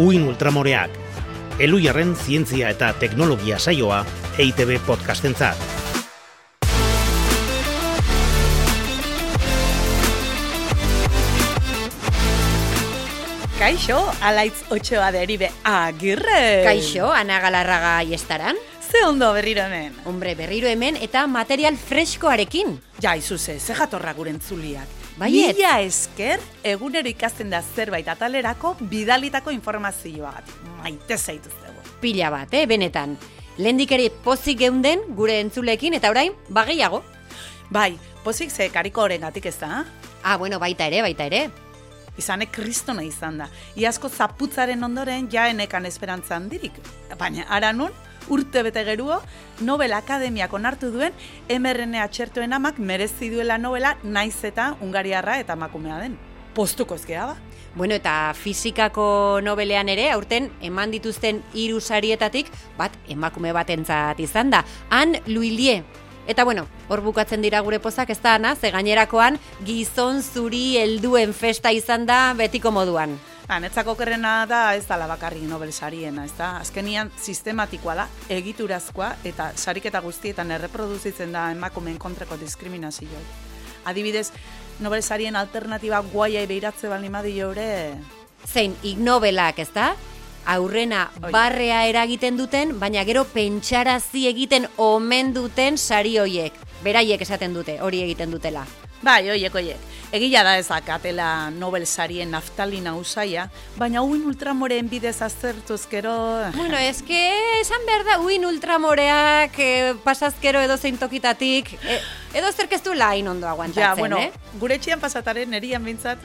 Uin 0.00 0.22
Ultramoreak, 0.24 0.90
Elujarren 1.60 2.14
zientzia 2.16 2.70
eta 2.72 2.94
teknologia 2.96 3.58
saioa 3.60 3.98
EITB 4.40 4.78
podcastentzat. 4.86 5.60
Kaixo, 13.58 14.00
alaitz 14.24 14.64
otxoa 14.72 15.12
deribe 15.12 15.52
agirre. 15.62 16.64
Kaixo, 16.64 17.12
Ana 17.12 17.42
Galarraga 17.44 18.00
iestaran. 18.02 18.56
Ze 18.80 19.04
ondo 19.04 19.28
berriro 19.36 19.62
hemen. 19.68 19.92
Hombre, 20.08 20.34
berriro 20.34 20.72
hemen 20.72 20.96
eta 20.96 21.26
material 21.26 21.76
freskoarekin. 21.76 22.78
Ja, 22.98 23.12
izuze, 23.14 23.60
ze 23.60 23.76
jatorra 23.76 24.16
guren 24.16 24.40
zuliak. 24.40 25.01
Baiet. 25.22 25.54
Mila 25.54 25.76
esker, 25.86 26.40
egunero 26.66 27.06
ikasten 27.06 27.52
da 27.52 27.60
zerbait 27.62 28.08
atalerako 28.10 28.72
bidalitako 28.90 29.52
informazioa. 29.54 30.32
Maite 30.80 31.14
zaituztegu. 31.14 31.78
Pila 32.02 32.30
bat, 32.34 32.50
eh, 32.50 32.66
benetan. 32.66 33.14
Lehendik 33.56 33.92
ere 33.94 34.08
pozik 34.24 34.58
geunden 34.58 35.04
gure 35.14 35.38
entzulekin 35.38 35.94
eta 35.94 36.10
orain 36.10 36.32
bageiago. 36.48 37.04
Bai, 37.70 37.98
pozik 38.24 38.50
ze 38.50 38.68
kariko 38.70 39.02
horrengatik 39.02 39.46
ez 39.46 39.58
da? 39.60 39.84
Ah, 40.24 40.36
bueno, 40.38 40.58
baita 40.58 40.86
ere, 40.86 41.02
baita 41.02 41.24
ere. 41.30 41.50
Izanek 42.18 42.50
kristona 42.50 43.04
izan 43.06 43.38
da. 43.38 43.48
Iazko 43.76 44.08
zaputzaren 44.08 44.82
ondoren 44.82 45.30
jaenekan 45.30 45.86
esperantza 45.86 46.34
handirik. 46.34 46.72
Baina, 47.18 47.46
ara 47.48 47.72
nun, 47.72 47.92
urte 48.32 48.62
bete 48.64 48.84
geruo, 48.88 49.20
Nobel 49.60 49.92
Akademiak 49.92 50.52
onartu 50.56 50.90
duen 50.94 51.12
mRNA 51.52 52.08
txertoen 52.08 52.56
amak 52.56 52.78
merezi 52.80 53.28
duela 53.32 53.58
novela 53.60 53.96
naiz 54.02 54.38
eta 54.48 54.72
Ungariarra 54.80 55.38
eta 55.42 55.56
makumea 55.56 56.00
den. 56.00 56.16
Postuko 56.56 56.96
ezkea 56.96 57.26
ba? 57.28 57.36
Bueno, 57.74 57.96
eta 57.96 58.34
fizikako 58.36 59.40
nobelean 59.44 59.88
ere, 59.88 60.10
aurten 60.12 60.50
eman 60.60 60.92
dituzten 60.92 61.40
hiru 61.56 61.80
sarietatik, 61.80 62.50
bat 62.76 62.92
emakume 63.08 63.52
batentzat 63.56 64.20
izan 64.20 64.52
da. 64.52 64.60
Han 64.90 65.16
Luilie. 65.26 65.80
Eta 66.28 66.44
bueno, 66.44 66.66
hor 66.88 67.00
bukatzen 67.02 67.42
dira 67.42 67.60
gure 67.64 67.80
pozak 67.80 68.12
ez 68.12 68.20
da, 68.20 68.36
ana, 68.36 68.54
ze 68.54 68.70
gainerakoan 68.70 69.40
gizon 69.64 70.22
zuri 70.22 70.76
helduen 70.78 71.32
festa 71.32 71.72
izan 71.72 72.06
da 72.06 72.34
betiko 72.38 72.70
moduan. 72.70 73.16
Ba, 73.48 73.58
netzako 73.60 73.96
kerrena 73.98 74.46
da 74.46 74.74
ez 74.78 74.84
dala 74.86 75.08
bakarrik 75.10 75.42
Nobel 75.50 75.72
sariena, 75.72 76.24
ez 76.24 76.34
da? 76.38 76.56
Azkenian 76.62 77.10
sistematikoa 77.18 77.96
da, 77.98 78.06
egiturazkoa 78.30 79.08
eta 79.28 79.50
sariketa 79.56 80.00
guztietan 80.04 80.54
erreproduzitzen 80.54 81.34
da 81.34 81.48
emakumeen 81.52 81.98
kontrako 81.98 82.38
diskriminazioa. 82.40 83.22
Adibidez, 83.90 84.30
Nobel 84.80 85.02
sarien 85.02 85.36
alternatiba 85.36 86.00
guaiai 86.12 86.46
behiratze 86.46 86.88
bali 86.88 87.10
madio 87.10 87.50
ere... 87.52 87.98
Zein, 88.46 88.76
ignobelak, 88.82 89.58
ez 89.62 89.70
da? 89.74 89.92
Aurrena 90.46 91.04
barrea 91.30 91.84
eragiten 91.86 92.38
duten, 92.38 92.78
baina 92.80 93.04
gero 93.06 93.22
pentsarazi 93.30 94.26
egiten 94.30 94.66
omen 94.76 95.30
duten 95.34 95.78
sari 95.78 96.16
hoiek. 96.18 96.56
Beraiek 96.82 97.22
esaten 97.22 97.54
dute, 97.54 97.78
hori 97.82 98.02
egiten 98.02 98.34
dutela. 98.34 98.64
Bai, 99.02 99.30
oiek, 99.30 99.54
oiek. 99.58 99.88
Egila 100.12 100.42
da 100.44 100.58
ezakatela 100.60 101.26
Nobel 101.50 101.86
sarien 101.88 102.28
naftalina 102.30 102.92
usaia, 102.94 103.46
baina 103.78 104.02
uin 104.04 104.26
ultramoreen 104.28 104.90
bidez 104.90 105.16
aztertuz 105.24 105.86
gero... 105.90 106.12
Bueno, 106.52 106.76
eske 106.76 107.20
esan 107.62 107.86
behar 107.88 108.04
da, 108.04 108.18
uin 108.20 108.44
ultramoreak 108.44 109.56
eh, 109.64 109.94
pasazkero 110.04 110.60
edo 110.60 110.76
zein 110.76 111.00
tokitatik, 111.00 111.72
eh, 111.80 111.98
edo 112.36 112.52
zerk 112.52 112.76
ez 112.76 112.82
du 112.84 112.92
lain 112.94 113.32
ondo 113.32 113.48
aguantatzen, 113.48 113.82
Ja, 113.88 113.94
bueno, 113.96 114.20
eh? 114.20 114.30
gure 114.60 114.76
etxean 114.76 115.00
pasataren 115.00 115.50
nerian 115.50 115.82
bintzat. 115.84 116.20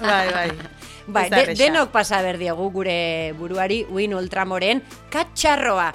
bai, 0.00 0.26
bai. 0.32 0.50
Bai, 1.08 1.22
Ez 1.24 1.30
de, 1.32 1.54
denok 1.56 1.88
pasa 1.88 2.18
berdiegu 2.20 2.66
gure 2.70 3.32
buruari 3.38 3.78
uin 3.88 4.12
ultramoren 4.12 4.82
katxarroa. 5.08 5.86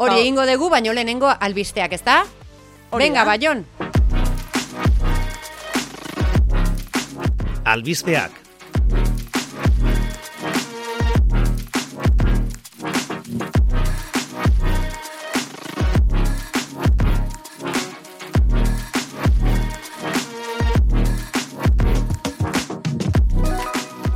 Hori 0.00 0.14
Hau. 0.14 0.20
egingo 0.22 0.46
dugu, 0.48 0.70
baino 0.72 0.96
lehenengo 0.96 1.28
albisteak, 1.28 1.92
ezta? 1.92 2.22
Venga, 2.96 3.26
da. 3.26 3.28
Baion. 3.28 3.66
Albisteak, 7.64 8.42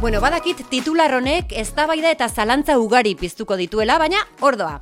Bueno, 0.06 0.20
badakit 0.20 0.60
titular 0.70 1.10
honek 1.16 1.50
eztabaida 1.58 2.12
eta 2.14 2.28
zalantza 2.28 2.76
ugari 2.78 3.16
piztuko 3.18 3.56
dituela, 3.58 3.96
baina 3.98 4.20
ordoa. 4.38 4.76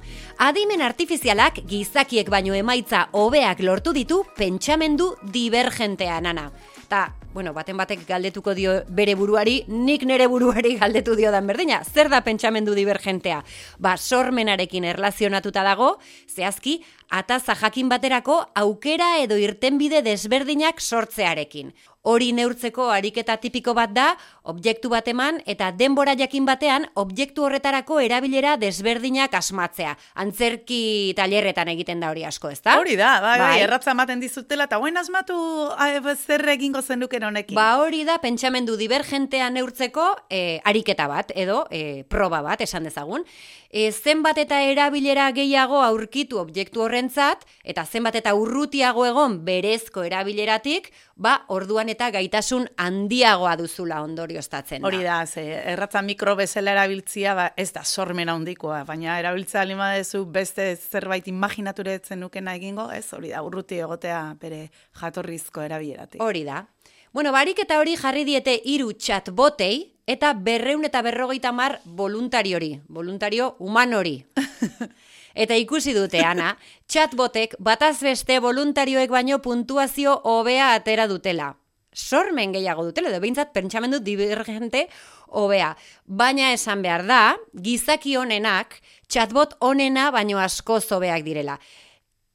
Adimen 0.45 0.83
artifizialak 0.85 1.63
gizakiek 1.65 2.29
baino 2.29 2.53
emaitza 2.53 3.07
hobeak 3.17 3.63
lortu 3.65 3.95
ditu 3.97 4.19
pentsamendu 4.37 5.15
divergentean 5.33 6.29
ana. 6.29 6.51
Ta, 6.93 7.07
bueno, 7.35 7.53
baten 7.53 7.77
batek 7.77 8.07
galdetuko 8.07 8.55
dio 8.55 8.77
bere 8.89 9.17
buruari, 9.19 9.65
nik 9.67 10.05
nere 10.07 10.29
buruari 10.31 10.77
galdetu 10.79 11.17
dio 11.19 11.33
dan 11.35 11.49
berdina. 11.51 11.83
Zer 11.85 12.09
da 12.09 12.23
pentsamendu 12.25 12.77
divergentea? 12.79 13.43
Ba, 13.83 13.97
sormenarekin 13.99 14.87
erlazionatuta 14.87 15.67
dago, 15.67 15.97
zehazki, 16.31 16.79
ataza 17.15 17.55
jakin 17.55 17.89
baterako 17.93 18.41
aukera 18.59 19.19
edo 19.23 19.39
irtenbide 19.39 20.03
desberdinak 20.03 20.81
sortzearekin. 20.83 21.73
Hori 22.05 22.35
neurtzeko 22.37 22.91
ariketa 22.93 23.39
tipiko 23.41 23.73
bat 23.73 23.93
da, 23.97 24.11
objektu 24.53 24.91
bat 24.93 25.07
eman 25.09 25.39
eta 25.49 25.71
denbora 25.73 26.13
jakin 26.21 26.45
batean 26.45 26.85
objektu 27.01 27.47
horretarako 27.47 27.97
erabilera 28.05 28.59
desberdinak 28.61 29.33
asmatzea. 29.39 29.95
Antzerki 30.21 31.15
tailerretan 31.17 31.71
egiten 31.73 32.05
da 32.05 32.11
hori 32.13 32.27
asko, 32.29 32.51
ezta? 32.53 32.77
Hori 32.83 32.99
da, 33.01 33.15
bai, 33.25 33.39
bai, 33.39 33.49
Bai. 33.55 33.63
erratza 33.65 33.95
ematen 33.95 34.21
dizutela, 34.21 34.67
eta 34.69 34.83
guen 34.83 35.01
asmatu 35.01 35.39
a, 35.73 35.89
zer 36.13 36.45
egingo 36.53 36.83
zenuken 36.83 37.25
honekin. 37.25 37.57
Ba 37.57 37.79
hori 37.81 38.05
da 38.05 38.19
pentsamendu 38.21 38.77
divergentea 38.77 39.49
neurtzeko 39.55 40.11
e, 40.29 40.61
ariketa 40.65 41.09
bat 41.09 41.33
edo 41.35 41.63
e, 41.71 42.05
proba 42.05 42.43
bat 42.45 42.61
esan 42.61 42.85
dezagun. 42.85 43.25
E, 43.71 43.89
zenbat 43.93 44.37
eta 44.39 44.61
erabilera 44.61 45.31
gehiago 45.33 45.81
aurkitu 45.83 46.37
objektu 46.39 46.85
horrentzat 47.05 47.45
eta 47.65 47.85
zenbat 47.85 48.17
eta 48.17 48.35
urrutiago 48.35 49.05
egon 49.07 49.45
berezko 49.45 50.05
erabileratik, 50.05 50.91
ba 51.17 51.45
orduan 51.49 51.89
eta 51.89 52.11
gaitasun 52.11 52.67
handiagoa 52.77 53.57
duzula 53.57 54.03
ondorioztatzen 54.03 54.83
da. 54.83 54.89
Hori 54.89 55.03
da, 55.05 55.25
ze, 55.27 55.45
erratza 55.73 56.03
mikro 56.03 56.35
bezala 56.37 56.73
erabiltzia, 56.73 57.35
ba, 57.35 57.53
ez 57.57 57.73
da 57.73 57.85
sormen 57.85 58.29
handikoa, 58.29 58.85
baina 58.85 59.19
erabiltza 59.19 59.61
alima 59.61 59.93
dezu 59.95 60.25
beste 60.27 60.77
zerbait 60.77 61.27
imaginature 61.29 62.01
nukena 62.17 62.55
egingo, 62.55 62.91
ez, 62.91 63.13
hori 63.13 63.31
da, 63.31 63.43
urruti 63.43 63.79
egotea 63.79 64.35
bere 64.41 64.71
jatorrizko 65.01 65.63
erabileratik. 65.63 66.23
Hori 66.23 66.45
da. 66.45 66.65
Bueno, 67.13 67.31
barik 67.33 67.61
eta 67.63 67.79
hori 67.79 67.97
jarri 67.97 68.25
diete 68.25 68.61
hiru 68.65 68.93
chatbotei 68.93 69.95
eta 70.07 70.33
berreun 70.35 70.85
eta 70.85 71.01
berrogeita 71.03 71.53
mar 71.53 71.81
voluntariori, 71.85 72.81
voluntario 72.89 73.55
humanori. 73.59 74.25
eta 75.35 75.57
ikusi 75.59 75.95
dute, 75.95 76.23
Ana, 76.25 76.55
chatbotek 76.89 77.57
bataz 77.59 77.99
beste 78.03 78.39
voluntarioek 78.41 79.11
baino 79.11 79.41
puntuazio 79.43 80.21
hobea 80.25 80.73
atera 80.75 81.09
dutela. 81.11 81.57
Sormen 81.95 82.53
gehiago 82.53 82.85
dutela, 82.85 83.11
edo 83.11 83.21
behintzat 83.23 83.53
pentsamendu 83.55 84.01
divergente 84.03 84.89
hobea. 85.29 85.75
Baina 86.07 86.53
esan 86.53 86.83
behar 86.83 87.05
da, 87.07 87.37
gizaki 87.55 88.17
honenak, 88.17 88.81
chatbot 89.09 89.55
honena 89.61 90.11
baino 90.11 90.41
asko 90.43 90.81
hobeak 90.91 91.23
direla. 91.27 91.59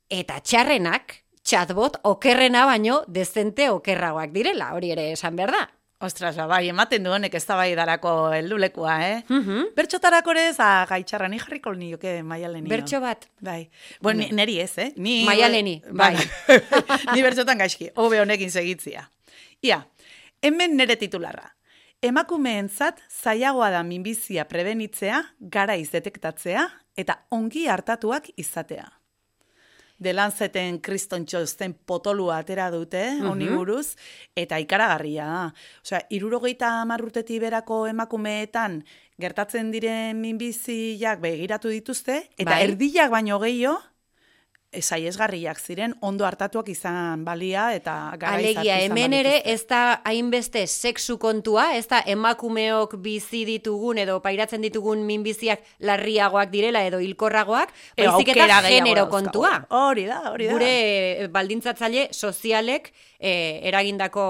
Eta 0.10 0.40
txarrenak, 0.40 1.24
chatbot 1.44 2.00
okerrena 2.04 2.66
baino 2.66 3.04
dezente 3.08 3.70
okerragoak 3.70 4.32
direla, 4.32 4.74
hori 4.76 4.92
ere 4.96 5.12
esan 5.12 5.36
behar 5.36 5.52
da. 5.52 5.68
Ostras, 6.02 6.38
ba, 6.38 6.46
bai, 6.48 6.70
ematen 6.72 7.04
du 7.04 7.12
honek 7.12 7.34
ez 7.36 7.42
da 7.44 7.58
bai 7.60 7.74
darako 7.76 8.32
heldulekua, 8.32 8.94
eh? 9.04 9.18
Mhm. 9.28 9.74
Bertxotarako 9.76 10.32
ere 10.32 10.46
ez, 10.54 10.56
ah, 10.64 10.86
gaitxarra, 10.88 11.28
ni 11.28 11.40
jarriko 11.42 11.74
nioke 11.76 12.22
maialenio. 12.24 12.70
Bertso 12.72 13.02
bat. 13.04 13.28
Bai. 13.44 13.70
Bueno, 14.00 14.24
ni, 14.24 14.30
neri 14.32 14.60
ez, 14.64 14.78
eh? 14.78 14.94
Ni, 14.96 15.26
Maialeni, 15.28 15.82
bai. 15.92 16.14
ni 17.14 17.22
bertxotan 17.26 17.60
gaizki, 17.60 17.90
hobe 17.96 18.22
honekin 18.22 18.52
segitzia. 18.52 19.10
Ia, 19.62 19.82
hemen 20.42 20.78
nere 20.80 20.96
titularra. 20.96 21.50
Emakumeentzat 22.02 23.02
zailagoa 23.12 23.68
da 23.76 23.84
minbizia 23.84 24.46
prebenitzea, 24.48 25.20
garaiz 25.42 25.90
detektatzea 25.92 26.64
eta 26.96 27.26
ongi 27.36 27.68
hartatuak 27.68 28.32
izatea. 28.40 28.88
De 30.00 30.14
Lanceten 30.14 30.80
kriston 30.80 31.26
txosten 31.28 31.74
potolua 31.86 32.38
atera 32.40 32.70
dute, 32.72 33.04
honi 33.28 33.50
buruz, 33.52 33.98
eta 34.36 34.60
ikaragarria 34.64 35.28
da. 35.28 35.44
Osea, 35.84 36.00
irurogeita 36.16 36.72
amarrutetik 36.86 37.42
berako 37.44 37.84
emakumeetan 37.92 38.80
gertatzen 39.20 39.72
diren 39.76 40.22
minbiziak 40.22 41.20
begiratu 41.20 41.70
dituzte, 41.76 42.22
eta 42.38 42.54
Bai. 42.56 42.64
erdiak 42.70 43.12
baino 43.12 43.40
gehiago 43.44 43.82
saiesgarriak 44.70 45.58
ziren, 45.58 45.96
ondo 46.06 46.26
hartatuak 46.28 46.68
izan 46.70 47.24
balia 47.26 47.70
eta 47.74 47.96
garaiz 48.22 48.52
Alegia, 48.54 48.78
hemen 48.86 49.16
ere 49.18 49.40
ez 49.50 49.64
da 49.70 50.02
hainbeste 50.06 50.66
sexu 50.68 51.18
kontua, 51.18 51.72
ez 51.78 51.88
da 51.90 52.04
emakumeok 52.06 52.94
bizi 53.02 53.46
ditugun 53.50 53.98
edo 53.98 54.20
pairatzen 54.22 54.62
ditugun 54.62 55.02
minbiziak 55.08 55.66
larriagoak 55.82 56.54
direla 56.54 56.84
edo 56.86 57.02
hilkorragoak, 57.02 57.74
baizik 57.98 58.36
eta 58.36 58.62
genero 58.68 59.08
kontua. 59.10 59.56
Hori 59.74 60.06
da, 60.10 60.22
hori 60.34 60.50
da. 60.50 60.54
Gure 60.54 60.74
eh, 60.76 61.30
baldintzatzaile 61.34 62.10
sozialek 62.14 62.92
eh, 63.20 63.66
eragindako 63.72 64.28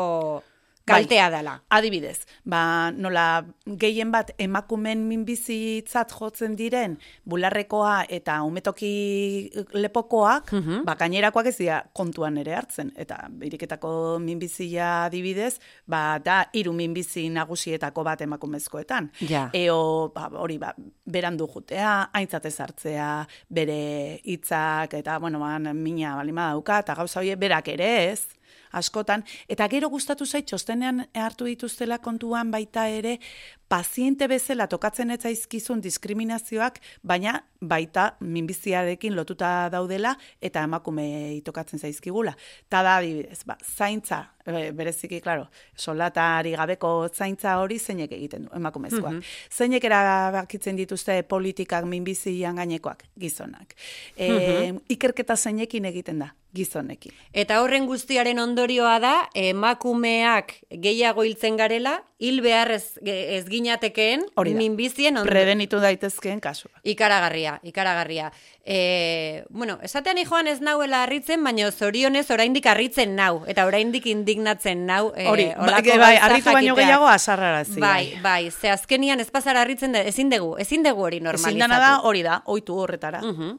kaltea 0.94 1.30
dela. 1.30 1.54
Adibidez, 1.70 2.26
ba, 2.46 2.92
nola 2.92 3.46
gehien 3.66 4.12
bat 4.12 4.32
emakumen 4.38 5.08
minbizitzat 5.08 6.12
jotzen 6.12 6.56
diren 6.56 6.98
bularrekoa 7.26 8.06
eta 8.10 8.42
umetoki 8.44 9.50
lepokoak, 9.74 10.52
Mhm. 10.54 10.84
ba, 10.86 10.96
gainerakoak 10.96 11.46
ez 11.48 11.58
dira 11.58 11.84
kontuan 11.94 12.38
ere 12.38 12.54
hartzen. 12.56 12.92
Eta 12.96 13.28
biriketako 13.30 14.20
minbizia 14.20 15.06
adibidez, 15.06 15.60
ba, 15.88 16.20
da 16.20 16.50
hiru 16.54 16.74
minbizi 16.74 17.30
nagusietako 17.30 18.04
bat 18.04 18.22
emakumezkoetan. 18.22 19.12
Ja. 19.30 19.50
Eo, 19.54 20.12
ba, 20.16 20.30
hori, 20.34 20.58
ba, 20.58 20.74
berandu 21.06 21.48
jutea, 21.48 22.10
aintzatez 22.14 22.60
hartzea, 22.60 23.28
bere 23.50 24.20
hitzak 24.24 24.94
eta, 24.94 25.18
bueno, 25.20 25.40
ba, 25.40 25.58
mina 25.60 26.16
balima 26.16 26.50
dauka, 26.52 26.80
eta 26.80 26.96
gauza 26.96 27.20
horiek 27.20 27.40
berak 27.40 27.68
ere 27.68 28.12
ez, 28.12 28.28
askotan, 28.72 29.24
eta 29.48 29.68
gero 29.68 29.90
gustatu 29.90 30.26
zait 30.26 30.46
txostenean 30.46 31.06
hartu 31.14 31.46
dituztela 31.46 32.00
kontuan 32.00 32.52
baita 32.52 32.88
ere 32.88 33.20
paziente 33.70 34.28
bezala 34.28 34.68
tokatzen 34.68 35.14
ez 35.14 35.22
zaizkizun 35.22 35.82
diskriminazioak, 35.82 36.80
baina 37.06 37.36
baita 37.62 38.16
minbiziarekin 38.20 39.16
lotuta 39.16 39.70
daudela 39.72 40.16
eta 40.42 40.64
emakumei 40.66 41.42
tokatzen 41.46 41.80
zaizkigula. 41.80 42.34
Ta 42.70 42.82
da 42.84 42.98
adibidez, 42.98 43.44
ba, 43.46 43.58
zaintza, 43.62 44.24
e, 44.46 44.72
bereziki, 44.76 45.20
claro, 45.22 45.46
solatari 45.76 46.56
gabeko 46.58 47.10
zaintza 47.14 47.58
hori 47.62 47.80
zeinek 47.80 48.16
egiten 48.18 48.48
du, 48.48 48.54
emakumezkoak. 48.56 49.22
Zeinek 49.52 49.86
erabakitzen 49.86 50.80
dituzte 50.80 51.22
politikak 51.30 51.86
minbizian 51.86 52.58
gainekoak, 52.60 53.06
gizonak. 53.20 53.76
E, 54.16 54.74
Ikerketa 54.96 55.36
zeinekin 55.38 55.86
egiten 55.92 56.24
da, 56.24 56.32
gizonekin. 56.56 57.14
Eta 57.34 57.60
horren 57.62 57.86
guztiaren 57.90 58.40
ondorioa 58.42 58.98
da, 59.04 59.14
emakumeak 59.38 60.56
gehiago 60.82 61.28
hiltzen 61.28 61.60
garela, 61.60 62.00
hil 62.20 62.42
behar 62.46 62.72
ez, 62.74 62.98
ez 63.04 63.46
ginatekeen, 63.60 64.24
da. 64.36 64.44
minbizien 64.58 65.20
ondo. 65.20 65.30
Prebenitu 65.30 65.80
daitezkeen 65.84 66.40
kasua. 66.40 66.72
Ikaragarria, 66.88 67.60
ikaragarria. 67.64 68.32
E, 68.64 69.44
bueno, 69.50 69.80
esatean 69.84 70.18
joan 70.24 70.48
ez 70.48 70.60
nauela 70.64 71.04
harritzen, 71.04 71.44
baina 71.44 71.72
zorionez 71.72 72.26
oraindik 72.32 72.66
harritzen 72.70 73.16
nau, 73.18 73.44
eta 73.48 73.66
oraindik 73.68 74.06
indignatzen 74.08 74.86
nau. 74.88 75.12
e, 75.16 75.28
Hori, 75.28 75.48
holako 75.56 75.90
bai, 75.90 75.98
bai, 76.00 76.16
harritu 76.18 76.52
baino 76.52 76.76
gehiago 76.76 77.08
azarrarazi. 77.08 77.80
Bai, 77.82 78.20
bai, 78.24 78.52
ze 78.52 78.70
azkenian 78.72 79.20
ez 79.20 79.30
pasara 79.32 79.62
harritzen 79.66 79.92
da, 79.96 80.02
ezin 80.02 80.30
dugu, 80.30 80.56
ezin 80.58 80.84
dugu 80.84 81.04
hori 81.08 81.20
normalizatu. 81.20 81.56
Ezin 81.56 81.60
dana 81.60 81.80
da 81.80 82.00
hori 82.08 82.24
da, 82.24 82.42
oitu 82.46 82.78
horretara. 82.78 83.22
Mhm. 83.22 83.58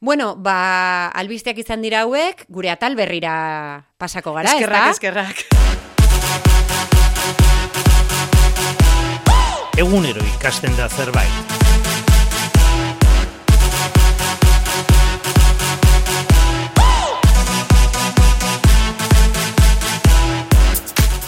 Bueno, 0.00 0.34
ba, 0.36 1.08
albisteak 1.08 1.58
izan 1.58 1.80
dira 1.82 2.02
hauek, 2.04 2.44
gure 2.52 2.70
atal 2.70 2.96
berrira 2.96 3.86
pasako 3.96 4.34
gara, 4.36 4.52
eskerrak, 4.52 4.92
ezta? 4.92 4.92
eskerrak. 4.92 5.46
Egunero 9.76 10.22
ikasten 10.36 10.76
da 10.78 10.88
zerbait. 10.88 11.56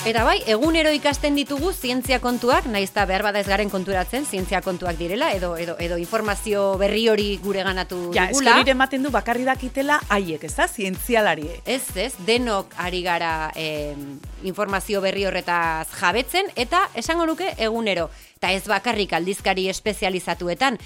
Eta 0.09 0.23
bai, 0.25 0.39
egunero 0.49 0.89
ikasten 0.97 1.35
ditugu 1.37 1.69
zientzia 1.77 2.17
kontuak, 2.25 2.65
naiz 2.73 2.87
eta 2.89 3.03
behar 3.05 3.27
bada 3.27 3.43
ez 3.43 3.47
garen 3.47 3.69
konturatzen, 3.69 4.25
zientzia 4.25 4.63
kontuak 4.65 4.97
direla, 4.97 5.35
edo, 5.37 5.51
edo, 5.61 5.75
edo 5.85 5.99
informazio 6.01 6.63
berri 6.81 7.03
hori 7.13 7.27
gure 7.45 7.61
ganatu 7.67 7.99
Ja, 8.17 8.25
dugula. 8.31 8.55
eskerire 8.55 8.73
ematen 8.73 9.05
du 9.05 9.11
bakarri 9.13 9.45
dakitela 9.45 9.99
haiek, 10.09 10.47
ez 10.49 10.55
da, 10.57 10.65
zientzialariek. 10.65 11.61
Ez, 11.69 11.83
ez, 12.01 12.15
denok 12.25 12.73
ari 12.81 13.03
gara 13.05 13.51
em, 13.55 14.15
informazio 14.49 15.03
berri 15.05 15.27
horretaz 15.29 15.91
jabetzen, 16.01 16.49
eta 16.57 16.87
esango 16.97 17.27
nuke 17.29 17.53
egunero. 17.59 18.09
Eta 18.39 18.53
ez 18.55 18.69
bakarrik 18.71 19.13
aldizkari 19.19 19.67
espezializatuetan, 19.67 20.77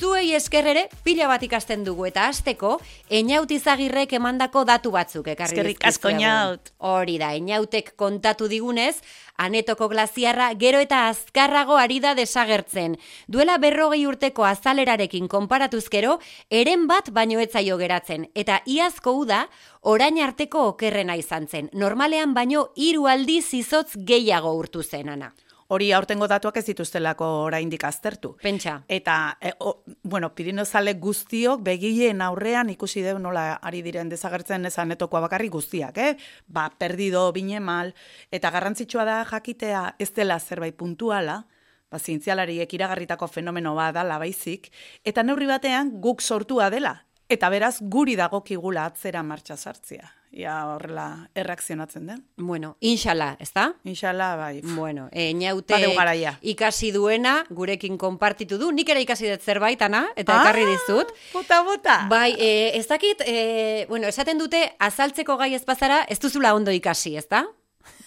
zuei 0.00 0.30
esker 0.36 0.68
ere 0.70 0.84
pila 1.04 1.26
bat 1.28 1.42
ikasten 1.42 1.82
dugu 1.84 2.06
eta 2.08 2.28
hasteko 2.30 2.76
Einaut 3.10 3.50
izagirrek 3.50 4.14
emandako 4.16 4.62
datu 4.68 4.92
batzuk 4.94 5.26
ekarri 5.32 5.58
Eskerrik 5.58 5.82
asko, 5.90 6.12
Einaut. 6.14 6.70
Hori 6.78 7.18
da, 7.18 7.32
Einautek 7.34 7.92
kontatu 7.98 8.46
digunez, 8.48 9.02
anetoko 9.42 9.90
glaziarra 9.90 10.52
gero 10.54 10.78
eta 10.86 11.02
azkarrago 11.08 11.76
ari 11.82 11.98
da 12.00 12.14
desagertzen. 12.14 12.94
Duela 13.26 13.58
berrogei 13.58 14.04
urteko 14.06 14.46
azalerarekin 14.46 15.26
konparatuzkero, 15.28 16.20
eren 16.62 16.86
bat 16.86 17.10
baino 17.10 17.42
etzaio 17.42 17.76
geratzen. 17.82 18.30
Eta 18.34 18.62
iazko 18.70 19.18
uda, 19.24 19.44
orain 19.82 20.22
arteko 20.22 20.68
okerrena 20.76 21.18
izan 21.18 21.50
zen. 21.50 21.74
Normalean 21.74 22.38
baino 22.38 22.68
hiru 22.76 23.10
aldiz 23.10 23.48
izotz 23.58 23.96
gehiago 23.98 24.54
urtu 24.62 24.86
zen, 24.86 25.10
ana. 25.18 25.34
Hori 25.70 25.92
aurtengo 25.94 26.26
datuak 26.26 26.56
ez 26.58 26.64
dituztelako 26.66 27.26
oraindik 27.44 27.84
aztertu. 27.86 28.32
Pentsa. 28.42 28.80
Eta, 28.90 29.36
e, 29.40 29.52
o, 29.62 29.84
bueno, 30.02 30.32
Pirinozale 30.34 30.96
guztiok 30.98 31.62
begileen 31.62 32.24
aurrean 32.26 32.72
ikusi 32.72 33.04
deu 33.06 33.20
nola 33.22 33.52
ari 33.62 33.84
diren 33.86 34.10
desagertzen 34.10 34.66
esan 34.66 34.90
etokoa 34.96 35.22
bakarri 35.28 35.46
guztiak, 35.48 36.02
eh? 36.02 36.16
Ba, 36.50 36.66
perdido, 36.74 37.22
binemal, 37.32 37.94
eta 38.34 38.50
garrantzitsua 38.50 39.06
da 39.06 39.22
jakitea 39.30 39.84
ez 40.02 40.10
dela 40.16 40.40
zerbait 40.40 40.74
puntuala, 40.74 41.44
ba, 41.90 41.98
zientzialariek 42.02 42.74
iragarritako 42.74 43.30
fenomeno 43.30 43.76
bat 43.78 43.94
dala 43.94 44.18
baizik, 44.18 44.72
eta 45.04 45.22
neurri 45.22 45.46
batean 45.46 46.00
guk 46.02 46.20
sortua 46.20 46.70
dela, 46.74 46.96
eta 47.28 47.48
beraz 47.48 47.76
guri 47.80 48.18
dagokigula 48.18 48.90
atzera 48.90 49.22
martxa 49.22 49.56
sartzea. 49.56 50.19
Ia 50.32 50.52
horrela 50.70 51.28
erreakzionatzen 51.34 52.06
den. 52.06 52.20
Bueno, 52.36 52.76
inshala, 52.80 53.36
ezta? 53.40 53.72
Inshallah, 53.84 54.36
bai. 54.38 54.60
Bueno, 54.76 55.08
Einaute 55.12 55.74
Badeu 55.74 55.94
garaia. 55.96 56.36
ikasi 56.40 56.92
duena, 56.94 57.44
gurekin 57.50 57.98
konpartitu 57.98 58.56
du, 58.58 58.70
nik 58.72 58.88
ere 58.88 59.02
ikasi 59.02 59.26
dut 59.28 59.42
zerbait, 59.42 59.82
ana, 59.82 60.04
eta 60.14 60.36
Ah, 60.38 60.42
ekarri 60.44 60.66
dizut. 60.70 61.10
Bota, 61.32 61.62
bota. 61.66 62.06
Bai, 62.08 62.36
e, 62.38 62.78
ez 62.78 62.86
dakit, 62.86 63.22
e, 63.26 63.86
bueno, 63.88 64.06
esaten 64.06 64.38
dute 64.38 64.70
azaltzeko 64.78 65.36
gai 65.36 65.54
ez 65.54 65.64
bazara, 65.66 66.04
ez 66.08 66.20
duzula 66.20 66.54
ondo 66.54 66.70
ikasi, 66.70 67.16
ezta? 67.16 67.44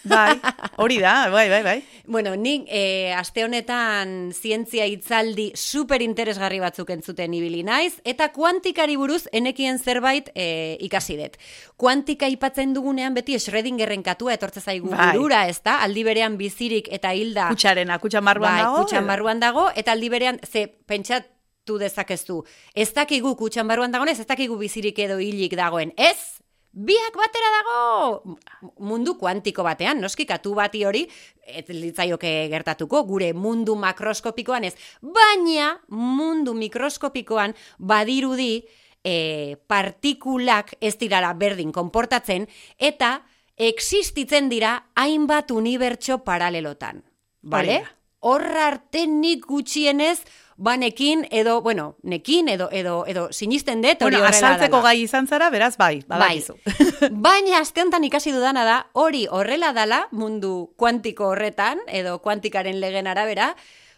Bai, 0.04 0.36
hori 0.84 0.98
da, 1.00 1.30
bai, 1.32 1.48
bai, 1.50 1.62
bai. 1.64 1.78
Bueno, 2.06 2.36
nik 2.36 2.66
e, 2.68 3.14
aste 3.16 3.46
honetan 3.46 4.34
zientzia 4.36 4.86
hitzaldi 4.90 5.52
super 5.56 6.02
interesgarri 6.04 6.60
batzuk 6.60 6.90
entzuten 6.92 7.34
ibili 7.38 7.64
naiz, 7.64 7.96
eta 8.04 8.28
kuantikari 8.36 8.98
buruz 9.00 9.24
enekien 9.32 9.80
zerbait 9.80 10.30
e, 10.36 10.76
ikasi 10.84 11.16
dut. 11.22 11.38
Kuantika 11.80 12.28
aipatzen 12.28 12.76
dugunean 12.76 13.16
beti 13.16 13.40
Schrödingerren 13.40 14.04
katua 14.04 14.36
etortze 14.36 14.60
zaigu 14.60 14.92
Bai. 14.92 15.14
burura, 15.14 15.46
ezta? 15.48 15.80
Aldi 15.88 16.04
berean 16.04 16.38
bizirik 16.38 16.92
eta 16.92 17.14
hilda 17.16 17.48
Kutxarena, 17.54 18.00
kutxan 18.04 18.26
barruan 18.28 18.52
bai, 18.52 18.66
dago. 18.66 18.84
kutxan 18.84 19.08
barruan 19.08 19.40
dago, 19.40 19.70
eta 19.76 19.96
aldi 19.96 20.12
berean, 20.12 20.40
ze, 20.44 20.68
pentsatu 20.68 21.80
dezakeztu, 21.80 22.44
ez 22.76 22.92
dakigu 22.94 23.38
kutxan 23.40 23.72
barruan 23.72 23.96
dagoenez, 23.96 24.20
ez 24.20 24.28
dakigu 24.28 24.60
bizirik 24.60 25.00
edo 25.00 25.22
hilik 25.24 25.56
dagoen, 25.56 25.96
ez? 25.96 26.43
Biak 26.74 27.14
batera 27.14 27.50
dago! 27.54 28.36
Mundu 28.82 29.14
kuantiko 29.20 29.62
batean, 29.62 30.00
noski 30.02 30.26
katu 30.26 30.56
bati 30.58 30.82
hori, 30.90 31.04
ez 31.46 31.68
litzaioke 31.70 32.32
gertatuko, 32.50 33.04
gure 33.06 33.30
mundu 33.38 33.76
makroskopikoan 33.78 34.66
ez, 34.66 34.74
baina 35.06 35.76
mundu 35.94 36.56
mikroskopikoan 36.58 37.54
badirudi 37.78 38.64
e, 39.06 39.56
partikulak 39.70 40.74
ez 40.82 40.96
dirala 40.98 41.36
berdin 41.38 41.70
konportatzen, 41.72 42.48
eta 42.82 43.20
existitzen 43.54 44.50
dira 44.50 44.80
hainbat 44.98 45.54
unibertso 45.54 46.24
paralelotan. 46.26 47.04
Bale? 47.44 47.84
Da. 47.84 48.00
Horra 48.24 48.70
arte 48.72 49.06
nik 49.06 49.46
gutxienez, 49.46 50.24
banekin 50.58 51.26
edo, 51.32 51.62
bueno, 51.62 51.96
nekin 52.04 52.50
edo 52.50 52.70
edo 52.72 53.06
edo 53.08 53.28
sinisten 53.32 53.82
dut 53.82 54.02
hori 54.02 54.18
Bueno, 54.18 54.30
asaltzeko 54.30 54.82
gai 54.82 55.02
izan 55.02 55.28
zara, 55.28 55.50
beraz, 55.50 55.76
bai, 55.78 56.04
badakizu. 56.08 56.58
Baina 57.26 57.60
aste 57.60 57.82
honetan 57.82 58.04
ikasi 58.04 58.32
dudana 58.32 58.66
da, 58.66 58.78
hori 58.94 59.26
horrela 59.30 59.74
dala 59.74 60.08
mundu 60.12 60.74
kuantiko 60.78 61.32
horretan, 61.34 61.80
edo 61.88 62.20
kuantikaren 62.20 62.80
legen 62.80 63.08
arabera, 63.08 63.54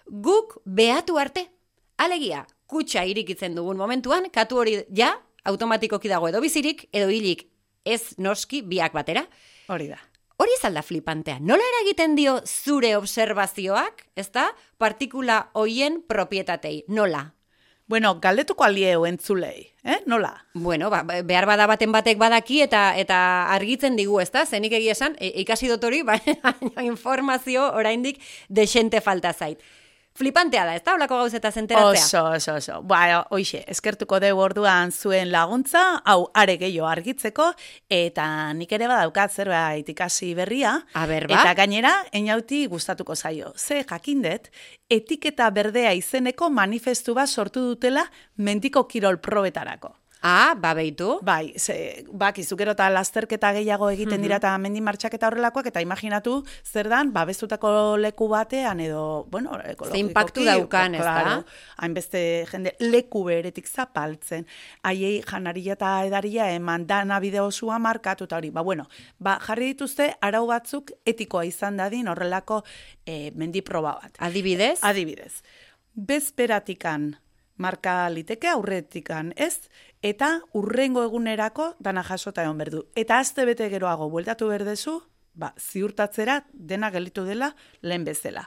guk 0.08 0.60
behatu 0.66 1.20
arte. 1.20 1.50
Alegia, 1.98 2.46
kutsa 2.68 3.06
irikitzen 3.06 3.56
dugun 3.56 3.78
momentuan, 3.78 4.30
katu 4.32 4.58
hori 4.60 4.80
ja, 4.96 5.16
automatikoki 5.46 6.10
dago 6.12 6.28
edo 6.28 6.42
bizirik, 6.42 6.88
edo 6.92 7.10
hilik 7.10 7.48
ez 7.86 8.16
noski 8.18 8.62
biak 8.66 8.94
batera. 8.94 9.26
Hori 9.70 9.88
da. 9.94 10.02
Hori 10.38 10.52
zalda 10.62 10.84
flipantea. 10.84 11.38
Nola 11.40 11.64
eragiten 11.64 12.16
dio 12.16 12.42
zure 12.44 12.96
observazioak, 12.98 14.04
ezta? 14.20 14.50
Partikula 14.78 15.50
hoien 15.54 16.02
propietatei. 16.08 16.84
Nola? 16.88 17.30
Bueno, 17.88 18.16
galdetuko 18.20 18.66
alieu 18.66 19.06
entzulei, 19.06 19.68
eh? 19.84 20.00
Nola? 20.10 20.34
Bueno, 20.54 20.90
ba, 20.90 21.04
behar 21.06 21.46
bada 21.46 21.68
baten 21.70 21.92
batek 21.94 22.18
badaki 22.18 22.64
eta 22.66 22.96
eta 22.98 23.18
argitzen 23.54 23.96
digu, 23.96 24.18
ezta? 24.20 24.44
Zenik 24.46 24.74
egia 24.74 24.96
esan, 24.98 25.16
e, 25.22 25.30
ikasi 25.44 25.70
dut 25.70 25.86
hori, 25.86 26.02
baina 26.10 26.56
informazio 26.84 27.70
oraindik 27.78 28.20
desente 28.50 29.02
falta 29.06 29.32
zait. 29.34 29.62
Flipantea 30.16 30.64
da, 30.64 30.76
ez 30.78 30.84
da, 30.86 30.94
holako 30.96 31.18
gauzeta 31.20 31.50
zenteratzea? 31.52 32.04
Oso, 32.06 32.20
oso, 32.38 32.54
oso. 32.56 32.78
Ba, 32.88 33.02
hoxe, 33.36 33.66
eskertuko 33.68 34.22
dugu 34.24 34.40
orduan 34.46 34.94
zuen 34.96 35.28
laguntza, 35.34 35.82
hau, 36.08 36.30
are 36.34 36.56
gehiago 36.62 36.88
argitzeko, 36.88 37.50
eta 37.92 38.28
nik 38.56 38.72
ere 38.78 38.88
badaukat 38.88 39.36
zerbait 39.36 39.92
ikasi 39.92 40.32
berria. 40.38 40.78
A 40.96 41.04
ber, 41.12 41.28
ba? 41.28 41.42
Eta 41.42 41.52
gainera, 41.60 41.92
enauti 42.16 42.64
gustatuko 42.72 43.16
zaio. 43.16 43.52
Ze 43.60 43.82
jakindet, 43.84 44.54
etiketa 44.88 45.50
berdea 45.52 45.92
izeneko 46.00 46.48
manifestu 46.50 47.18
bat 47.18 47.28
sortu 47.28 47.68
dutela 47.74 48.08
mendiko 48.38 48.88
kirol 48.88 49.20
probetarako. 49.20 49.92
Ah, 50.26 50.56
ba 50.58 50.74
behitu. 50.74 51.20
Bai, 51.22 51.54
ze, 51.54 52.04
bak, 52.10 52.40
izukero 52.42 52.74
eta 52.74 52.88
lasterketa 52.90 53.52
gehiago 53.54 53.92
egiten 53.94 54.24
dira 54.26 54.40
eta 54.42 54.56
mendi 54.58 54.82
martxaketa 54.82 55.28
horrelakoak, 55.30 55.68
eta 55.70 55.84
imaginatu 55.86 56.40
zer 56.66 56.88
dan, 56.90 57.12
babestutako 57.14 57.70
leku 58.02 58.26
batean 58.32 58.80
edo, 58.82 59.04
bueno, 59.30 59.54
ekologikoki. 59.62 59.92
Ze 59.92 60.02
impactu 60.02 60.46
daukan, 60.48 60.96
ez 60.98 61.04
da? 61.06 61.36
Hainbeste 61.78 62.22
jende 62.50 62.74
leku 62.82 63.22
beretik 63.28 63.70
zapaltzen, 63.70 64.48
haiei 64.82 65.20
janaria 65.30 65.76
eta 65.78 65.92
edaria 66.08 66.48
eman 66.56 66.88
dana 66.90 67.20
bideo 67.22 67.52
zua 67.52 67.78
markatu 67.78 68.26
eta 68.26 68.40
hori. 68.40 68.50
Ba, 68.50 68.64
bueno, 68.66 68.88
ba, 69.20 69.36
jarri 69.46 69.76
dituzte 69.76 70.10
arau 70.26 70.48
batzuk 70.50 70.90
etikoa 71.06 71.46
izan 71.46 71.78
dadin 71.78 72.10
horrelako 72.10 72.64
eh, 73.06 73.30
mendi 73.36 73.62
proba 73.62 73.94
bat. 74.02 74.18
Adibidez? 74.26 74.80
Adibidez, 74.82 75.44
bezperatikan 75.94 77.12
marka 77.58 78.10
liteke 78.10 78.50
aurretikan, 78.52 79.34
ez? 79.36 79.70
Eta 80.04 80.40
urrengo 80.54 81.04
egunerako 81.04 81.74
dana 81.80 82.04
jasota 82.04 82.44
egon 82.44 82.58
berdu. 82.58 82.86
Eta 82.96 83.20
azte 83.20 83.46
bete 83.46 83.70
geroago 83.72 84.10
bueltatu 84.10 84.48
berdezu, 84.52 85.00
ba, 85.36 85.54
ziurtatzera 85.60 86.42
dena 86.54 86.92
gelitu 86.92 87.26
dela 87.26 87.54
lehen 87.82 88.06
bezala. 88.08 88.46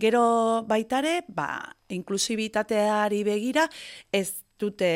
Gero 0.00 0.64
baitare, 0.68 1.24
ba, 1.28 1.76
inklusibitateari 1.88 3.24
begira, 3.24 3.68
ez 4.12 4.44
dute 4.60 4.90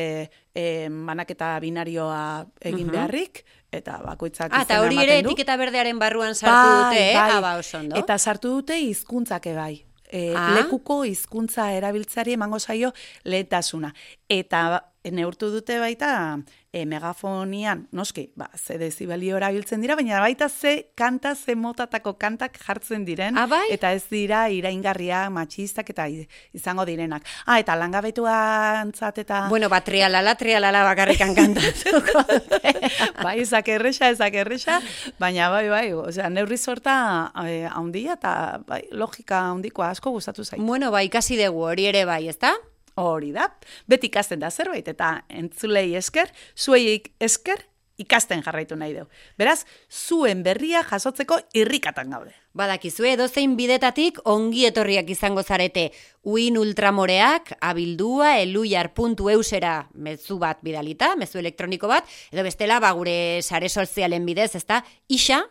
eh, 0.55 0.89
banaketa 0.91 1.55
binarioa 1.61 2.45
egin 2.61 2.91
beharrik, 2.93 3.45
eta 3.73 3.97
bakoitzak 4.05 4.53
Ah, 4.53 4.63
eta 4.67 4.83
hori 4.85 5.01
ere 5.03 5.19
etiketa 5.23 5.57
berdearen 5.57 5.99
barruan 5.99 6.35
sartu 6.35 6.69
dute, 6.85 7.01
eh? 7.13 7.17
Ah, 7.17 7.41
ba, 7.41 7.57
oso 7.59 7.81
ondo. 7.81 7.97
Eta 7.97 8.19
sartu 8.19 8.53
dute 8.61 8.79
hizkuntzak 8.81 9.49
bai. 9.57 9.85
E, 10.11 10.35
Ah. 10.37 10.55
Lekuko 10.57 11.03
hizkuntza 11.05 11.71
erabiltzeari 11.73 12.33
emango 12.33 12.59
zaio 12.59 12.93
lehetasuna. 13.25 13.95
Eta 14.29 14.85
neurtu 15.13 15.51
dute 15.53 15.79
baita 15.81 16.39
e, 16.75 16.85
megafonian, 16.87 17.85
noski, 17.93 18.31
ba, 18.35 18.49
ze 18.57 18.79
dezibelio 18.81 19.37
erabiltzen 19.39 19.83
dira, 19.85 19.95
baina 19.95 20.19
baita 20.21 20.49
ze 20.49 20.91
kanta, 20.99 21.35
ze 21.35 21.55
motatako 21.55 22.17
kantak 22.19 22.59
jartzen 22.59 23.05
diren. 23.05 23.39
Ah, 23.39 23.47
bai? 23.47 23.69
Eta 23.71 23.93
ez 23.95 24.03
dira 24.11 24.49
iraingarriak, 24.51 25.31
matxistak 25.35 25.93
eta 25.95 26.09
izango 26.53 26.85
direnak. 26.89 27.23
Ah, 27.47 27.61
eta 27.63 27.77
langabetuantzat 27.79 29.23
eta... 29.23 29.45
Bueno, 29.53 29.69
ba, 29.69 29.83
trialala, 29.87 30.35
trialala 30.41 30.83
bakarrikan 30.89 31.37
kantatuko 31.37 32.27
bai, 33.25 33.39
ezak 33.45 33.71
erresa, 33.77 34.11
ezak 34.11 34.35
erresa, 34.43 34.81
baina 35.23 35.51
bai, 35.55 35.69
bai, 35.71 35.87
osea, 35.95 36.31
neurri 36.33 36.59
sorta 36.59 37.31
eh, 37.47 37.69
handia 37.71 38.19
eta 38.19 38.37
bai, 38.67 38.83
logika 38.91 39.47
handikoa 39.53 39.93
asko 39.95 40.11
gustatu 40.17 40.45
zait. 40.45 40.63
bueno, 40.63 40.91
ba, 40.91 41.07
ikasi 41.07 41.39
dugu 41.39 41.69
hori 41.71 41.87
ere 41.93 42.05
bai, 42.09 42.25
ezta? 42.29 42.57
Hori 42.95 43.33
da, 43.35 43.49
beti 43.91 44.07
ikasten 44.07 44.43
da 44.43 44.51
zerbait, 44.51 44.87
eta 44.89 45.25
entzulei 45.29 45.95
esker, 45.99 46.31
zueik 46.55 47.11
esker, 47.21 47.65
ikasten 47.99 48.43
jarraitu 48.43 48.77
nahi 48.79 48.95
dugu. 48.95 49.09
Beraz, 49.39 49.65
zuen 49.91 50.43
berria 50.43 50.83
jasotzeko 50.87 51.39
irrikatan 51.55 52.11
gaude. 52.11 52.35
Badakizue 52.55 53.13
edozein 53.15 53.57
bidetatik 53.59 54.21
ongi 54.31 54.65
etorriak 54.69 55.09
izango 55.11 55.43
zarete. 55.43 55.89
Uin 56.23 56.59
ultramoreak, 56.59 57.55
abildua, 57.61 58.37
eluiar.eusera 58.43 59.75
mezu 59.95 60.39
bat 60.43 60.63
bidalita, 60.63 61.15
mezu 61.19 61.39
elektroniko 61.43 61.91
bat, 61.91 62.07
edo 62.33 62.47
bestela 62.47 62.81
ba 62.83 62.93
gure 62.95 63.43
sare 63.43 63.69
sozialen 63.69 64.27
bidez, 64.27 64.55
ezta? 64.59 64.85
Isa, 65.09 65.43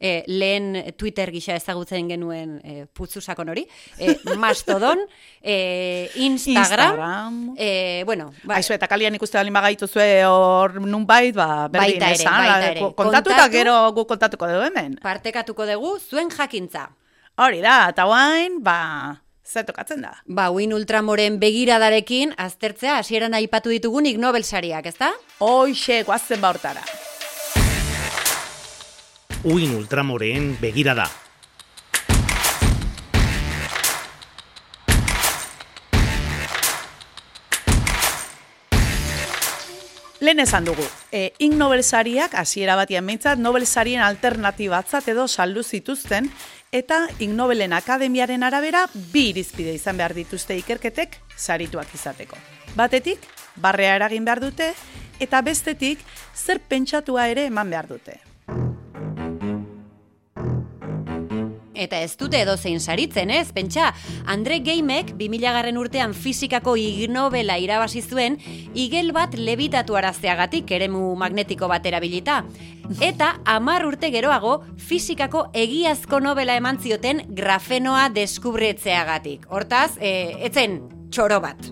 e, 0.00 0.24
lehen 0.26 0.94
Twitter 0.96 1.30
gisa 1.30 1.54
ezagutzen 1.54 2.08
genuen 2.08 2.56
e, 2.64 2.86
putzu 2.86 3.20
sakon 3.20 3.50
hori, 3.52 3.66
e, 3.98 4.16
Mastodon, 4.40 4.98
e, 5.42 6.10
Instagram, 6.16 6.96
Instagram. 6.96 7.54
E, 7.58 8.02
bueno, 8.06 8.32
ba, 8.44 8.56
Aizu, 8.56 8.72
eta 8.74 8.88
kalian 8.88 9.14
ikuste 9.14 9.36
balin 9.38 9.52
bagaitu 9.54 9.86
zue 9.86 10.24
hor 10.24 10.80
nunbait, 10.80 11.34
ba, 11.36 11.68
berdin 11.68 11.98
Baita 12.00 12.10
ere, 12.14 12.14
esan, 12.22 12.32
baita 12.32 12.58
la- 12.58 12.70
ere. 12.72 12.92
kontatu 12.96 13.30
eta 13.36 13.48
gero 13.52 13.76
gu 13.92 14.06
kontatuko 14.06 14.48
dugu 14.48 14.66
hemen. 14.70 14.96
partekatuko 15.02 15.66
dugu 15.68 15.98
zuen 16.00 16.30
jakintza. 16.30 16.88
Hori 17.36 17.60
da, 17.60 17.90
eta 17.92 18.04
guain, 18.08 18.58
ba, 18.64 19.22
zer 19.44 19.64
tokatzen 19.66 20.00
da. 20.02 20.14
Ba, 20.26 20.50
Uin 20.50 20.72
Ultramoren 20.72 21.38
begiradarekin 21.40 22.34
aztertzea 22.36 22.98
hasieran 22.98 23.34
aipatu 23.34 23.68
ditugun 23.68 24.06
Ig 24.06 24.18
Nobel 24.18 24.44
sariak, 24.44 24.86
ezta? 24.86 25.12
Hoxe, 25.38 26.02
guazen 26.04 26.40
ba 26.40 26.48
hortara. 26.52 26.82
Uin 29.42 29.74
ultramoreen 29.74 30.58
begirada. 30.60 31.06
Lehen 40.20 40.40
esan 40.40 40.66
dugu, 40.66 40.84
e, 41.10 41.32
Ig 41.38 41.54
Nobel 41.56 41.82
sariak, 41.82 42.34
hasiera 42.34 42.76
batian 42.76 43.06
behintzat, 43.06 43.38
Nobel 43.40 43.64
sarien 43.64 44.02
alternatibatzat 44.04 45.08
edo 45.08 45.26
saldu 45.26 45.64
zituzten, 45.64 46.28
eta 46.70 47.06
Ig 47.18 47.32
Nobelen 47.32 47.72
Akademiaren 47.72 48.44
arabera 48.44 48.84
bi 48.92 49.30
irizpide 49.30 49.72
izan 49.72 49.96
behar 49.96 50.12
dituzte 50.12 50.58
ikerketek 50.60 51.16
sarituak 51.38 51.94
izateko. 51.96 52.36
Batetik, 52.76 53.24
barrea 53.56 53.96
eragin 53.96 54.28
behar 54.28 54.44
dute, 54.44 54.74
eta 55.18 55.40
bestetik, 55.40 56.04
zer 56.36 56.60
pentsatua 56.60 57.30
ere 57.32 57.48
eman 57.48 57.72
behar 57.72 57.88
dute. 57.88 58.20
Eta 61.80 61.96
ez 62.04 62.12
dute 62.20 62.36
edozein 62.44 62.76
saritzen, 62.80 63.30
ez? 63.32 63.54
Pentsa, 63.56 63.94
Andre 64.28 64.58
Geimek 64.60 65.14
2000 65.16 65.52
garren 65.56 65.78
urtean 65.80 66.12
fizikako 66.12 66.74
Ig 66.76 67.06
Nobela 67.08 67.56
irabazi 67.56 68.02
zuen, 68.04 68.36
igel 68.76 69.14
bat 69.16 69.32
lebitatu 69.38 69.96
arazteagatik 69.96 70.68
eremu 70.76 71.14
magnetiko 71.16 71.70
bat 71.72 71.86
erabilita. 71.88 72.42
Eta 73.00 73.32
hamar 73.48 73.86
urte 73.88 74.10
geroago 74.12 74.58
fizikako 74.76 75.46
egiazko 75.56 76.20
Nobela 76.20 76.58
eman 76.60 76.82
zioten 76.84 77.22
grafenoa 77.32 78.10
deskubretzeagatik. 78.12 79.46
Hortaz, 79.48 79.94
e, 80.00 80.34
etzen 80.50 80.82
txoro 81.08 81.40
bat. 81.40 81.70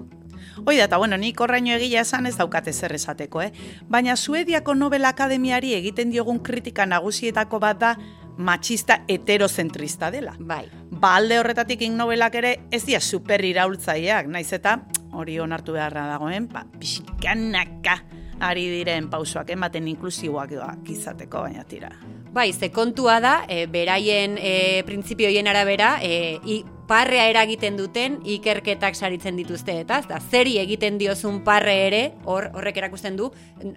Hoi 0.64 0.78
da, 0.78 0.86
eta 0.88 0.96
bueno, 0.98 1.18
nik 1.20 1.40
horraino 1.40 1.74
egia 1.76 2.00
esan 2.06 2.26
ez 2.26 2.38
daukate 2.38 2.72
zer 2.72 2.94
esateko, 2.96 3.42
eh? 3.44 3.52
Baina 3.92 4.16
Suediako 4.16 4.74
Nobel 4.74 5.04
Akademiari 5.04 5.74
egiten 5.76 6.10
diogun 6.10 6.40
kritika 6.44 6.86
nagusietako 6.88 7.60
bat 7.62 7.78
da 7.84 7.92
matxista 8.38 9.02
heterozentrista 9.08 10.10
dela. 10.10 10.34
Bai. 10.38 10.64
Ba 10.90 11.16
alde 11.18 11.38
horretatik 11.38 11.82
Ig 11.82 11.92
Nobelak 11.92 12.38
ere 12.40 12.54
ez 12.70 12.84
dira 12.86 13.00
super 13.00 13.44
iraultzaileak, 13.44 14.30
naiz 14.30 14.52
eta 14.56 14.78
hori 15.18 15.38
onartu 15.42 15.74
beharra 15.74 16.06
dagoen, 16.08 16.48
ba, 16.52 16.64
pixkanaka 16.78 17.98
ari 18.40 18.68
diren 18.70 19.08
pausoak 19.10 19.50
ematen 19.50 19.88
inklusiboak 19.90 20.54
izateko, 20.88 21.42
baina 21.48 21.64
tira. 21.66 21.90
Bai, 22.32 22.52
ze 22.52 22.70
kontua 22.70 23.18
da, 23.20 23.34
e, 23.48 23.66
beraien 23.66 24.36
e, 24.38 24.82
printzipioien 24.86 25.48
arabera, 25.50 25.96
e, 26.02 26.38
i, 26.44 26.62
parrea 26.88 27.28
eragiten 27.30 27.76
duten 27.78 28.18
ikerketak 28.24 28.96
saritzen 28.96 29.36
dituzte, 29.38 29.76
eta 29.84 30.00
da, 30.08 30.18
zeri 30.18 30.56
egiten 30.62 30.98
diozun 30.98 31.42
parre 31.46 31.76
ere, 31.86 32.02
hor 32.24 32.48
horrek 32.56 32.80
erakusten 32.80 33.18
du, 33.18 33.30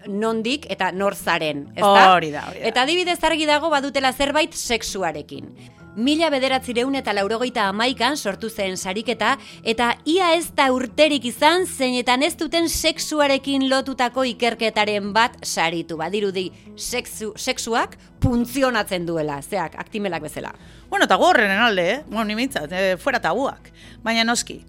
nondik 0.08 0.66
eta 0.72 0.92
nor 0.96 1.16
zaren, 1.16 1.68
ezta? 1.76 2.08
Hori 2.16 2.32
da, 2.32 2.48
hori 2.50 2.64
da. 2.64 2.68
Eta 2.72 2.88
adibidez 2.88 3.20
argi 3.28 3.46
dago 3.50 3.70
badutela 3.74 4.14
zerbait 4.14 4.56
sexuarekin. 4.56 5.52
Mila 5.92 6.30
bederatzireun 6.32 6.96
eta 6.96 7.12
laurogeita 7.12 7.66
amaikan 7.68 8.16
sortu 8.16 8.48
zen 8.50 8.78
sariketa, 8.78 9.34
eta 9.68 9.90
ia 10.08 10.30
ez 10.38 10.54
da 10.56 10.70
urterik 10.72 11.26
izan 11.28 11.66
zeinetan 11.68 12.24
ez 12.24 12.38
duten 12.40 12.70
sexuarekin 12.72 13.68
lotutako 13.68 14.24
ikerketaren 14.30 15.12
bat 15.12 15.36
saritu. 15.44 15.98
Badirudi, 16.00 16.48
sexu, 16.80 17.34
sexuak 17.36 17.98
funtzionatzen 18.24 19.06
duela, 19.06 19.42
zeak, 19.42 19.76
aktimelak 19.84 20.24
bezala. 20.24 20.54
Bueno, 20.88 21.10
eta 21.10 21.20
gorrenen 21.20 21.60
alde, 21.60 21.90
eh? 21.92 22.02
Bueno, 22.08 22.24
ni 22.30 22.40
mintzat, 22.40 22.72
eh, 22.72 22.96
fuera 22.98 23.20
tabuak. 23.20 23.74
Baina 24.02 24.24
noski, 24.24 24.62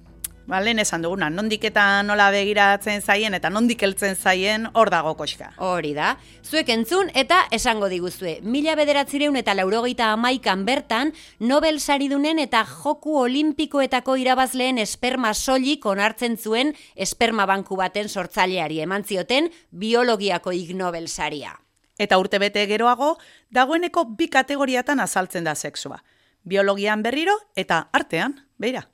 Ba, 0.47 0.59
lehen 0.61 0.81
esan 0.83 1.05
duguna, 1.05 1.29
nondik 1.31 1.63
eta 1.69 2.03
nola 2.03 2.27
begiratzen 2.35 3.01
zaien 3.01 3.35
eta 3.37 3.51
nondik 3.51 3.83
heltzen 3.87 4.17
zaien 4.17 4.67
hor 4.75 4.91
dago 4.91 5.13
koxka. 5.15 5.53
Hori 5.63 5.93
da. 5.95 6.17
Zuek 6.43 6.73
entzun 6.75 7.13
eta 7.15 7.45
esango 7.55 7.87
diguzue. 7.89 8.41
Mila 8.43 8.75
bederatzireun 8.75 9.39
eta 9.39 9.55
laurogeita 9.55 10.11
amaikan 10.13 10.65
bertan, 10.67 11.13
Nobel 11.39 11.79
saridunen 11.79 12.41
eta 12.43 12.65
joku 12.67 13.21
olimpikoetako 13.21 14.17
irabazleen 14.19 14.83
esperma 14.83 15.33
soilik 15.35 15.87
onartzen 15.87 16.35
zuen 16.37 16.75
esperma 16.97 17.47
banku 17.47 17.79
baten 17.79 18.09
sortzaileari 18.09 18.81
eman 18.83 19.05
zioten 19.05 19.51
biologiako 19.71 20.53
Ig 20.53 20.75
Nobel 20.75 21.07
saria. 21.07 21.55
Eta 21.99 22.19
urte 22.19 22.41
bete 22.43 22.67
geroago, 22.67 23.15
dagoeneko 23.51 24.09
bi 24.19 24.27
kategoriatan 24.27 24.99
azaltzen 25.01 25.45
da 25.45 25.55
sexua. 25.55 26.03
Biologian 26.43 27.03
berriro 27.03 27.37
eta 27.55 27.87
artean, 27.93 28.41
beira. 28.59 28.89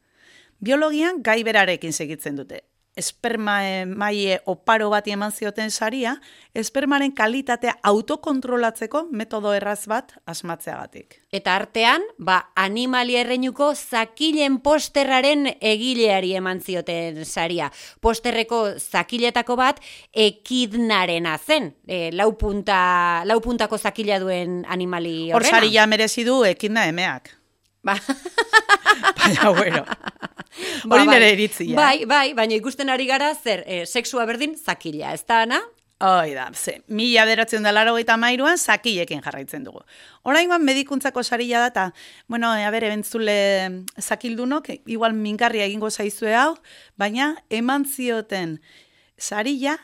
Biologian 0.59 1.23
gai 1.23 1.43
berarekin 1.47 1.93
segitzen 1.93 2.37
dute. 2.37 2.65
Esperma 2.99 3.61
maie 3.87 4.41
oparo 4.51 4.89
bati 4.91 5.13
eman 5.15 5.31
zioten 5.31 5.71
saria, 5.71 6.17
espermaren 6.51 7.13
kalitatea 7.15 7.77
autokontrolatzeko 7.87 9.05
metodo 9.15 9.53
erraz 9.55 9.85
bat 9.87 10.17
asmatzeagatik. 10.27 11.21
Eta 11.31 11.55
artean, 11.55 12.03
ba, 12.19 12.41
animali 12.59 13.15
erreinuko 13.21 13.69
zakilen 13.77 14.57
posterraren 14.65 15.47
egileari 15.61 16.33
eman 16.41 16.59
zioten 16.59 17.23
saria. 17.23 17.71
Posterreko 18.03 18.65
zakiletako 18.81 19.55
bat 19.63 19.79
ekidnarena 20.11 21.37
zen. 21.39 21.71
E, 21.87 22.09
lau, 22.11 22.33
punta, 22.41 23.23
lau 23.31 23.39
puntako 23.45 23.79
zakila 23.79 24.19
duen 24.19 24.65
animali 24.67 25.31
Hor 25.31 25.39
horrena. 25.39 25.61
saria 25.61 25.87
merezi 25.87 26.27
du 26.27 26.43
ekidna 26.51 26.89
emeak. 26.91 27.31
Ba. 27.87 27.95
Baina, 29.23 29.55
bueno. 29.55 29.87
Ba, 30.85 30.97
Hori 30.97 31.07
bai. 31.07 31.17
nire 31.17 31.33
iritzia. 31.33 31.77
Bai, 31.77 32.05
bai, 32.05 32.35
baina 32.35 32.55
ikusten 32.55 32.89
ari 32.91 33.07
gara 33.07 33.35
zer, 33.35 33.65
e, 33.67 33.85
sexua 33.87 34.25
berdin 34.27 34.57
zakila, 34.57 35.13
ez 35.13 35.25
da, 35.27 35.43
Ana? 35.43 35.61
Hoi 35.99 36.31
da, 36.31 36.53
ze, 36.55 36.77
mila 36.87 37.25
beratzen 37.27 37.65
da 37.67 37.73
laro 37.73 37.97
gaita 37.97 38.15
mairuan, 38.17 38.57
zakilekin 38.57 39.21
jarraitzen 39.25 39.65
dugu. 39.67 39.81
Oraingoan 40.23 40.63
medikuntzako 40.63 41.25
sarila 41.25 41.65
da, 41.65 41.67
eta, 41.73 41.87
bueno, 42.29 42.53
a 42.53 42.71
ber, 42.71 42.85
ebentzule 42.87 43.35
zakildunok, 43.99 44.71
igual 44.87 45.13
mingarria 45.19 45.67
egingo 45.67 45.91
zaizue 45.91 46.37
hau, 46.39 46.55
baina 46.97 47.35
eman 47.51 47.85
zioten 47.85 48.61
sarila, 49.19 49.75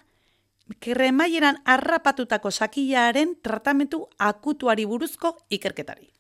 kremaieran 0.78 1.58
harrapatutako 1.64 2.50
sakilaren 2.50 3.34
tratamentu 3.42 4.06
akutuari 4.18 4.86
buruzko 4.86 5.34
ikerketari. 5.50 6.13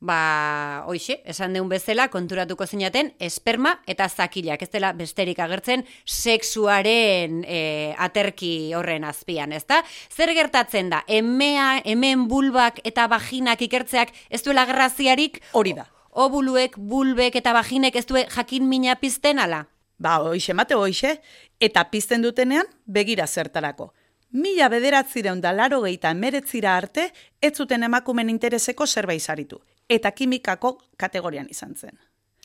Ba, 0.00 0.84
hoixe, 0.88 1.18
esan 1.28 1.52
deun 1.52 1.68
bezala, 1.68 2.06
konturatuko 2.08 2.64
zinaten, 2.64 3.10
esperma 3.20 3.74
eta 3.84 4.06
zakilak, 4.08 4.62
ez 4.64 4.70
dela 4.72 4.94
besterik 4.96 5.38
agertzen 5.44 5.82
sexuaren 6.08 7.42
e, 7.44 7.58
aterki 8.00 8.72
horren 8.72 9.04
azpian, 9.04 9.52
ezta? 9.52 9.82
Zer 10.08 10.32
gertatzen 10.32 10.88
da, 10.88 11.02
emea, 11.04 11.82
hemen 11.84 12.22
bulbak 12.30 12.80
eta 12.88 13.04
vaginak 13.12 13.60
ikertzeak 13.66 14.14
ez 14.30 14.40
duela 14.46 14.64
graziarik, 14.64 15.42
Hori 15.52 15.74
da. 15.76 15.84
obuluek, 16.12 16.78
bulbek 16.78 17.36
eta 17.36 17.52
vaginek 17.52 17.98
ez 18.00 18.06
due 18.08 18.24
jakin 18.24 18.64
mina 18.68 18.94
pizten 18.96 19.38
ala? 19.38 19.66
Ba, 20.00 20.16
hoixe 20.24 20.56
mate 20.56 20.78
hoixe, 20.80 21.18
eta 21.60 21.84
pizten 21.90 22.24
dutenean 22.24 22.64
begira 22.86 23.26
zertarako. 23.26 23.92
Mila 24.32 24.70
bederatzireun 24.72 25.42
da 25.44 25.52
laro 25.52 25.82
gehieta 25.84 26.14
emeretzira 26.16 26.72
arte, 26.78 27.10
ez 27.42 27.52
zuten 27.52 27.82
emakumen 27.82 28.30
intereseko 28.32 28.86
zerbait 28.86 29.20
zaritu. 29.20 29.60
Eta 29.90 30.12
kimikako 30.14 30.76
kategorian 31.00 31.48
izan 31.50 31.74
zen. 31.74 31.98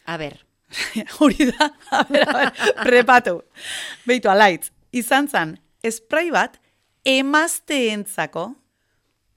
A 0.05 0.17
ber, 0.17 0.39
Hori 1.19 1.51
da, 1.51 1.69
a 1.91 2.03
ber, 2.09 2.27
a 2.27 2.33
ber, 2.33 2.51
prepatu. 2.83 3.39
Beitu, 4.09 4.29
alaitz, 4.31 4.71
izan 4.95 5.29
zen, 5.29 5.55
esprai 5.85 6.29
bat, 6.33 6.57
emazteentzako, 7.05 8.47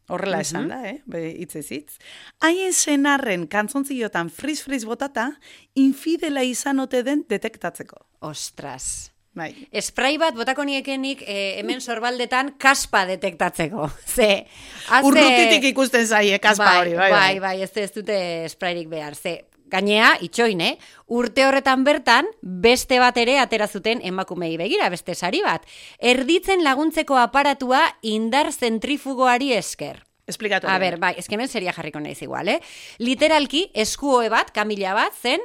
horrela 0.08 0.40
esan 0.40 0.70
da, 0.72 0.80
eh? 0.88 0.96
Be, 1.06 1.20
hitz 1.42 1.58
ez 1.60 1.66
hitz. 1.74 1.98
Haien 2.44 2.72
senarren 2.72 3.46
kantzontziotan 3.50 4.32
friz-friz 4.32 4.84
botata, 4.88 5.30
infidela 5.76 6.44
izan 6.46 6.80
ote 6.80 7.04
den 7.04 7.26
detektatzeko. 7.28 8.06
ostras. 8.20 9.12
Bai. 9.38 9.52
Esprai 9.72 10.16
bat 10.18 10.34
botako 10.34 10.64
niekenik 10.66 11.22
e, 11.22 11.36
hemen 11.60 11.80
sorbaldetan 11.80 12.56
kaspa 12.58 13.04
detektatzeko. 13.06 13.86
Ze, 14.16 14.46
haze- 14.88 15.06
Urrutitik 15.06 15.68
ikusten 15.72 16.06
zaie, 16.10 16.40
kaspa 16.42 16.72
hori, 16.80 16.96
bai, 16.98 17.10
bai, 17.14 17.36
bai, 17.44 17.54
ez, 17.62 17.70
ez 17.78 17.92
dute 17.94 18.16
esprairik 18.48 18.88
behar. 18.90 19.14
Ze, 19.14 19.36
gainea, 19.68 20.14
itxoin, 20.24 20.62
eh? 20.64 20.74
Urte 21.12 21.44
horretan 21.44 21.82
bertan, 21.84 22.26
beste 22.40 22.98
bat 23.02 23.16
ere 23.20 23.38
atera 23.42 23.66
zuten 23.68 24.00
emakumei 24.02 24.54
begira, 24.56 24.88
beste 24.90 25.14
sari 25.14 25.42
bat. 25.44 25.64
Erditzen 26.00 26.64
laguntzeko 26.64 27.18
aparatua 27.20 27.82
indar 28.02 28.48
zentrifugoari 28.52 29.52
esker. 29.52 30.02
Esplikatu. 30.28 30.68
A 30.68 30.74
ber, 30.80 30.98
bai, 31.00 31.14
eske 31.20 31.36
hemen 31.38 31.48
seria 31.48 31.72
jarriko 31.72 32.00
naiz 32.04 32.18
igual, 32.24 32.48
eh? 32.52 32.58
Literalki, 33.00 33.70
eskuoe 33.72 34.28
bat, 34.32 34.50
kamila 34.52 34.92
bat, 34.96 35.14
zen, 35.16 35.40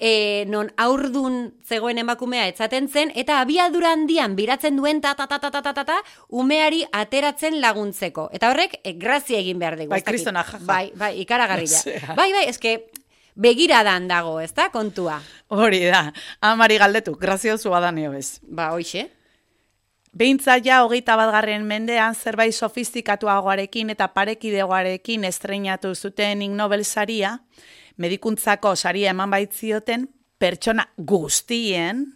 e, 0.00 0.44
non 0.48 0.72
aurdun 0.80 1.52
zegoen 1.62 2.00
emakumea 2.00 2.46
etzaten 2.48 2.88
zen, 2.88 3.12
eta 3.14 3.38
abiadura 3.44 3.92
handian 3.92 4.34
biratzen 4.38 4.80
duen 4.80 5.02
ta 5.04 5.12
ta 5.14 5.28
ta 5.28 5.38
ta 5.38 5.50
ta 5.52 5.60
ta 5.62 5.74
ta, 5.76 5.84
ta 5.84 5.98
umeari 6.28 6.82
ateratzen 6.90 7.60
laguntzeko. 7.60 8.30
Eta 8.32 8.50
horrek, 8.50 8.80
e, 8.82 8.96
grazia 8.96 9.38
egin 9.38 9.60
behar 9.60 9.76
dugu. 9.78 9.92
Bai, 9.92 10.02
kristona, 10.02 10.42
jaja. 10.48 10.64
Bai, 10.64 10.90
bai, 10.96 11.12
ikaragarria. 11.20 11.84
Bai, 12.18 12.32
bai, 12.32 12.46
eske, 12.48 12.90
begiradan 13.36 14.08
dago, 14.08 14.38
ez 14.40 14.52
da, 14.56 14.70
kontua. 14.72 15.20
Hori 15.52 15.84
da, 15.86 16.08
amari 16.40 16.80
galdetu, 16.80 17.14
graziozu 17.20 17.70
badaneo 17.70 18.16
bez. 18.16 18.40
Ba, 18.42 18.72
hoixe. 18.74 19.10
Beintza 20.10 20.56
ja 20.58 20.80
hogeita 20.82 21.14
batgarren 21.14 21.62
mendean 21.68 22.16
zerbait 22.18 22.54
sofistikatuagoarekin 22.54 23.92
eta 23.94 24.08
parekidegoarekin 24.10 25.22
estreinatu 25.28 25.92
zuten 25.94 26.42
Ig 26.42 26.56
Nobel 26.58 26.82
saria, 26.84 27.36
medikuntzako 28.00 28.74
saria 28.76 29.12
eman 29.14 29.30
baitzioten 29.30 30.08
pertsona 30.40 30.86
guztien, 30.96 32.06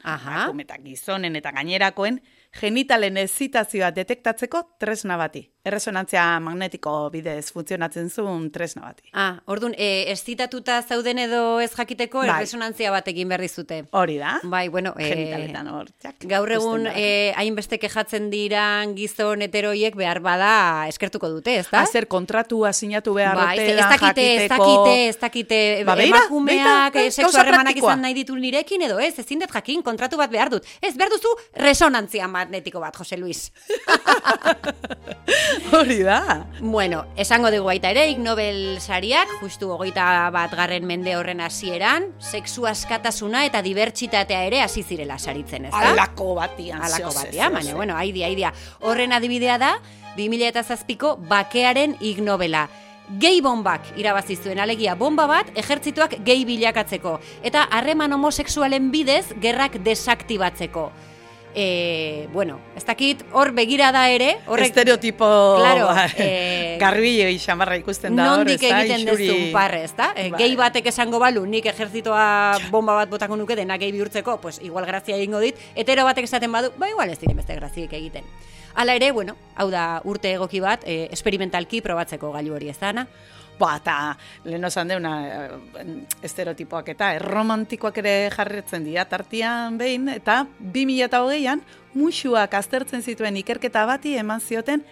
eta 0.64 0.79
gizonen 0.81 1.37
eta 1.37 1.53
gainerakoen, 1.53 2.23
genitalen 2.57 3.18
ezitazioa 3.20 3.90
detektatzeko 3.92 4.62
tresna 4.81 5.18
bati. 5.20 5.44
Erresonantzia 5.64 6.22
magnetiko 6.44 6.90
bidez 7.09 7.46
funtzionatzen 7.55 8.11
zuen 8.12 8.50
tresna 8.53 8.83
bati. 8.85 9.07
Ah, 9.16 9.38
ordun, 9.48 9.72
e, 9.81 10.11
estitatuta 10.12 10.74
zauden 10.85 11.16
edo 11.22 11.38
ez 11.64 11.70
jakiteko, 11.72 12.18
Bai. 12.20 12.35
erresonantzia 12.35 12.90
batekin 12.92 13.31
berri 13.33 13.48
zute. 13.48 13.79
Hori 13.96 14.18
da? 14.20 14.35
Bai, 14.42 14.68
bueno, 14.68 14.92
e, 14.98 15.07
genitaletan 15.09 15.70
hor. 15.72 15.87
txak, 16.03 16.27
Gaur 16.29 16.53
egun 16.53 16.85
da. 16.85 16.92
eh, 17.00 17.33
hainbeste 17.40 17.79
kejatzen 17.81 18.29
diran 18.29 18.92
gizon 18.94 19.40
heteroiek 19.46 19.96
behar 19.96 20.20
bada 20.20 20.50
eskertuko 20.92 21.31
dute, 21.33 21.57
ezta? 21.62 21.81
Ah, 21.81 21.87
zer 21.87 22.09
kontratua 22.12 22.74
sinatu 22.77 23.14
behar 23.16 23.35
Bai, 23.35 23.57
dute 23.57 23.64
ez, 23.64 23.72
ez 23.72 23.81
da 23.81 23.88
dakite, 23.94 24.29
ez 24.44 24.50
dakite, 24.53 25.09
ez 25.09 25.16
dakite 25.18 25.62
Ba, 25.88 25.94
beira, 25.96 26.18
emakumeak 26.18 26.94
harremanak 26.94 27.72
praktikoa. 27.72 27.94
izan 27.94 28.03
nahi 28.05 28.14
ditu 28.20 28.37
nirekin 28.37 28.83
edo 28.83 28.98
ez, 29.00 29.16
ezin 29.18 29.38
dut 29.40 29.50
jakin 29.57 29.81
kontratu 29.83 30.18
bat 30.20 30.29
behar 30.31 30.50
dut. 30.53 30.66
Ez, 30.83 30.92
behar 30.94 31.09
duzu 31.16 31.33
resonantzia 31.57 32.29
magnetiko 32.29 32.81
bat, 32.85 32.94
Jose 33.00 33.16
Luis. 33.16 33.48
Hori 35.79 36.03
da. 36.03 36.47
Bueno, 36.61 37.05
esango 37.17 37.51
dugu 37.53 37.69
baita 37.69 37.90
ere, 37.95 38.07
Ig 38.11 38.21
Nobel 38.23 38.79
sariak, 38.81 39.31
justu 39.40 39.71
hogeita 39.75 40.29
bat 40.35 40.55
garren 40.55 40.87
mende 40.87 41.17
horren 41.17 41.40
hasieran, 41.45 42.11
sexu 42.19 42.67
askatasuna 42.71 43.45
eta 43.49 43.62
dibertsitatea 43.64 44.45
ere 44.49 44.62
hasi 44.64 44.83
zirela 44.83 45.19
saritzen, 45.19 45.69
ezta? 45.71 45.93
Alako 45.93 46.35
batian. 46.38 46.83
Alako 46.83 47.12
batia, 47.14 47.51
baina, 47.51 47.75
bueno, 47.75 47.97
aidia, 47.97 48.27
aidia. 48.27 48.55
Horren 48.81 49.12
adibidea 49.12 49.59
da, 49.59 49.75
2007ko 50.17 51.17
bakearen 51.29 51.97
Ig 52.01 52.23
Nobela. 52.23 52.69
Gei 53.21 53.43
bombak 53.45 53.90
irabazi 54.01 54.37
zuen 54.40 54.59
alegia 54.62 54.95
bomba 54.97 55.27
bat 55.29 55.51
ejertzituak 55.61 56.14
gehi 56.25 56.47
bilakatzeko 56.49 57.19
eta 57.45 57.67
harreman 57.69 58.14
homosexualen 58.17 58.88
bidez 58.95 59.27
gerrak 59.43 59.77
desaktibatzeko. 59.85 60.87
E, 61.57 62.27
bueno, 62.33 62.59
ez 62.75 62.83
dakit 62.85 63.21
hor 63.31 63.53
begira 63.55 63.93
da 63.95 64.09
ere, 64.11 64.40
horrek 64.51 64.73
Estereotipo 64.73 65.25
Claro, 65.61 65.87
ba, 65.87 66.09
eh, 66.19 66.77
garbile 66.81 67.29
xamarra 67.38 67.77
ikusten 67.79 68.17
da 68.19 68.33
hor, 68.33 68.38
nondik 68.43 68.62
ez 68.62 68.71
da, 68.73 68.81
egiten 68.83 69.05
isuri- 69.07 69.29
duzun 69.31 69.53
parre, 69.53 69.85
ez 69.85 69.95
da? 69.95 70.09
E, 70.17 70.31
Bai. 70.31 70.40
Gehi 70.43 70.57
batek 70.59 70.87
esango 70.90 71.21
balu, 71.23 71.45
nik 71.47 71.67
ejertzitoa 71.71 72.25
bomba 72.75 72.97
bat 72.99 73.09
botako 73.12 73.37
nuke 73.38 73.55
dena 73.55 73.79
gehi 73.79 73.93
bihurtzeko, 73.95 74.40
pues 74.43 74.59
igual 74.67 74.85
grazia 74.87 75.14
egingo 75.17 75.38
dit, 75.38 75.55
hetero 75.77 76.03
batek 76.05 76.25
esaten 76.27 76.51
badu, 76.51 76.73
ba 76.77 76.90
igual 76.90 77.11
ez 77.14 77.21
diren 77.21 77.37
beste 77.38 77.55
graziek 77.55 77.93
egiten. 77.93 78.25
Hala 78.75 78.97
ere, 78.99 79.12
bueno, 79.12 79.37
hau 79.55 79.71
da 79.71 80.01
urte 80.03 80.33
egoki 80.35 80.59
bat, 80.59 80.83
e, 80.85 81.07
esperimentalki 81.14 81.81
probatzeko 81.81 82.33
gailu 82.35 82.57
hori 82.57 82.69
ez 82.75 82.79
da, 82.81 83.07
Ana? 83.55 83.59
Ba, 83.59 83.77
eta 83.77 84.17
lehen 84.45 84.64
osan 84.64 84.88
deuna 84.88 85.12
eh, 85.27 85.51
estereotipoak 86.23 86.88
eta 86.88 87.12
erromantikoak 87.14 87.99
ere 87.99 88.31
jarretzen 88.35 88.85
dira 88.85 89.05
tartian 89.05 89.79
behin, 89.79 90.09
eta 90.09 90.47
2008an 90.61 91.61
musuak 91.95 92.55
aztertzen 92.55 93.03
zituen 93.03 93.37
ikerketa 93.37 93.87
bati 93.87 94.17
eman 94.19 94.40
zioten 94.40 94.83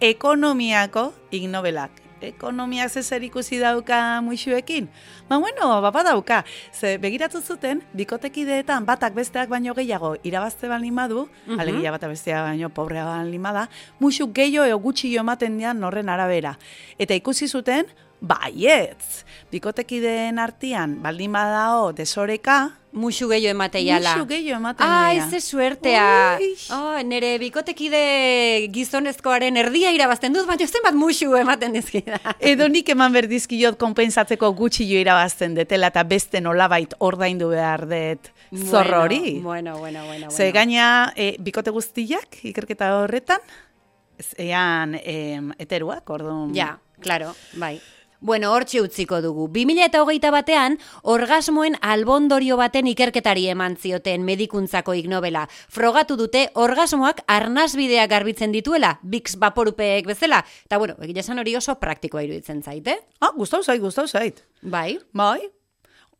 ekonomiako 0.00 1.12
ignobelak. 1.30 1.90
ekonomiak 2.22 2.86
zezer 2.88 3.24
ikusi 3.26 3.58
dauka 3.58 4.20
muixuekin? 4.22 4.86
Ba, 5.28 5.38
bueno, 5.42 5.80
bapa 5.82 6.04
dauka. 6.04 6.44
Ze 6.72 6.96
begiratu 6.98 7.40
zuten, 7.42 7.82
bikotekideetan 7.98 8.86
batak 8.86 9.12
besteak 9.14 9.48
baino 9.50 9.74
gehiago 9.74 10.14
irabazte 10.22 10.68
baldin 10.68 10.94
badu, 10.94 11.28
Mhm. 11.48 11.58
alegia 11.58 11.90
bata 11.90 12.06
bestea 12.06 12.42
baino 12.42 12.68
pobrea 12.70 13.04
baldin 13.04 13.42
bada, 13.42 13.68
muixu 13.98 14.32
gehiago 14.32 14.78
gutxi 14.78 15.16
ematen 15.16 15.58
dian 15.58 15.80
norren 15.80 16.08
arabera. 16.08 16.58
Eta 16.96 17.12
ikusi 17.14 17.48
zuten, 17.48 17.86
baietz, 18.22 19.24
bikotekideen 19.50 20.38
artian 20.38 21.00
baldin 21.02 21.32
badao 21.34 21.90
desoreka, 21.92 22.78
Muxu 22.92 23.24
gehiago 23.30 23.54
emateiala. 23.56 24.10
muixu 24.18 24.26
gehiago 24.28 24.58
ematen 24.58 24.86
dira. 24.86 25.28
ze 25.30 25.40
suertea. 25.40 26.36
Uix. 26.38 26.66
Oh, 26.76 26.98
nere 27.02 27.38
bikotekide 27.40 28.68
gizonezkoaren 28.70 29.56
erdia 29.56 29.90
irabazten 29.96 30.34
dut, 30.36 30.44
baina 30.46 30.66
zenbat 30.68 30.92
muxu 30.94 31.30
ematen 31.40 31.72
dizkida. 31.72 32.18
Edo 32.38 32.68
nik 32.68 32.88
eman 32.92 33.12
berdizkiot 33.16 33.78
konpensatzeko 33.80 34.52
gutxi 34.52 34.84
jo 34.90 35.00
irabazten 35.00 35.54
detela 35.56 35.88
eta 35.88 36.02
beste 36.04 36.42
nolabait 36.44 36.92
ordaindu 36.98 37.48
behar 37.48 37.86
dut 37.88 38.28
zorro 38.68 39.00
hori. 39.06 39.40
Bueno, 39.40 39.78
bueno, 39.78 40.04
bueno. 40.04 40.30
Ze 40.30 40.50
bueno. 40.50 40.54
gaina 40.58 41.12
e, 41.16 41.36
bikote 41.40 41.70
guztiak 41.70 42.42
ikerketa 42.44 42.92
horretan, 43.00 43.40
ez- 44.18 44.34
ean 44.36 44.98
em, 45.02 45.50
eteruak, 45.58 46.04
orduan. 46.10 46.52
Ja, 46.54 46.78
claro, 47.00 47.32
bai. 47.56 47.80
Bueno, 48.22 48.52
hortxe 48.54 48.78
utziko 48.78 49.18
dugu. 49.20 49.48
2008 49.50 50.30
batean, 50.30 50.76
orgasmoen 51.10 51.74
albondorio 51.82 52.54
baten 52.60 52.86
ikerketari 52.86 53.48
eman 53.50 53.74
zioten 53.74 54.22
medikuntzako 54.22 54.94
ignobela. 54.94 55.48
Frogatu 55.50 56.14
dute 56.20 56.44
orgasmoak 56.54 57.24
arnasbideak 57.26 58.12
garbitzen 58.12 58.54
dituela, 58.54 58.92
Bix 59.02 59.34
vaporupeek 59.42 60.06
bezala. 60.06 60.44
Eta 60.68 60.78
bueno, 60.78 60.94
egia 61.02 61.26
esan 61.26 61.42
hori 61.42 61.56
oso 61.58 61.74
praktikoa 61.82 62.22
iruditzen 62.22 62.62
zaite. 62.62 63.00
Ah, 63.18 63.32
gustau 63.34 63.64
zait, 63.64 63.82
gustau 63.82 64.06
zait. 64.06 64.44
Bai, 64.62 65.00
Bai, 65.10 65.40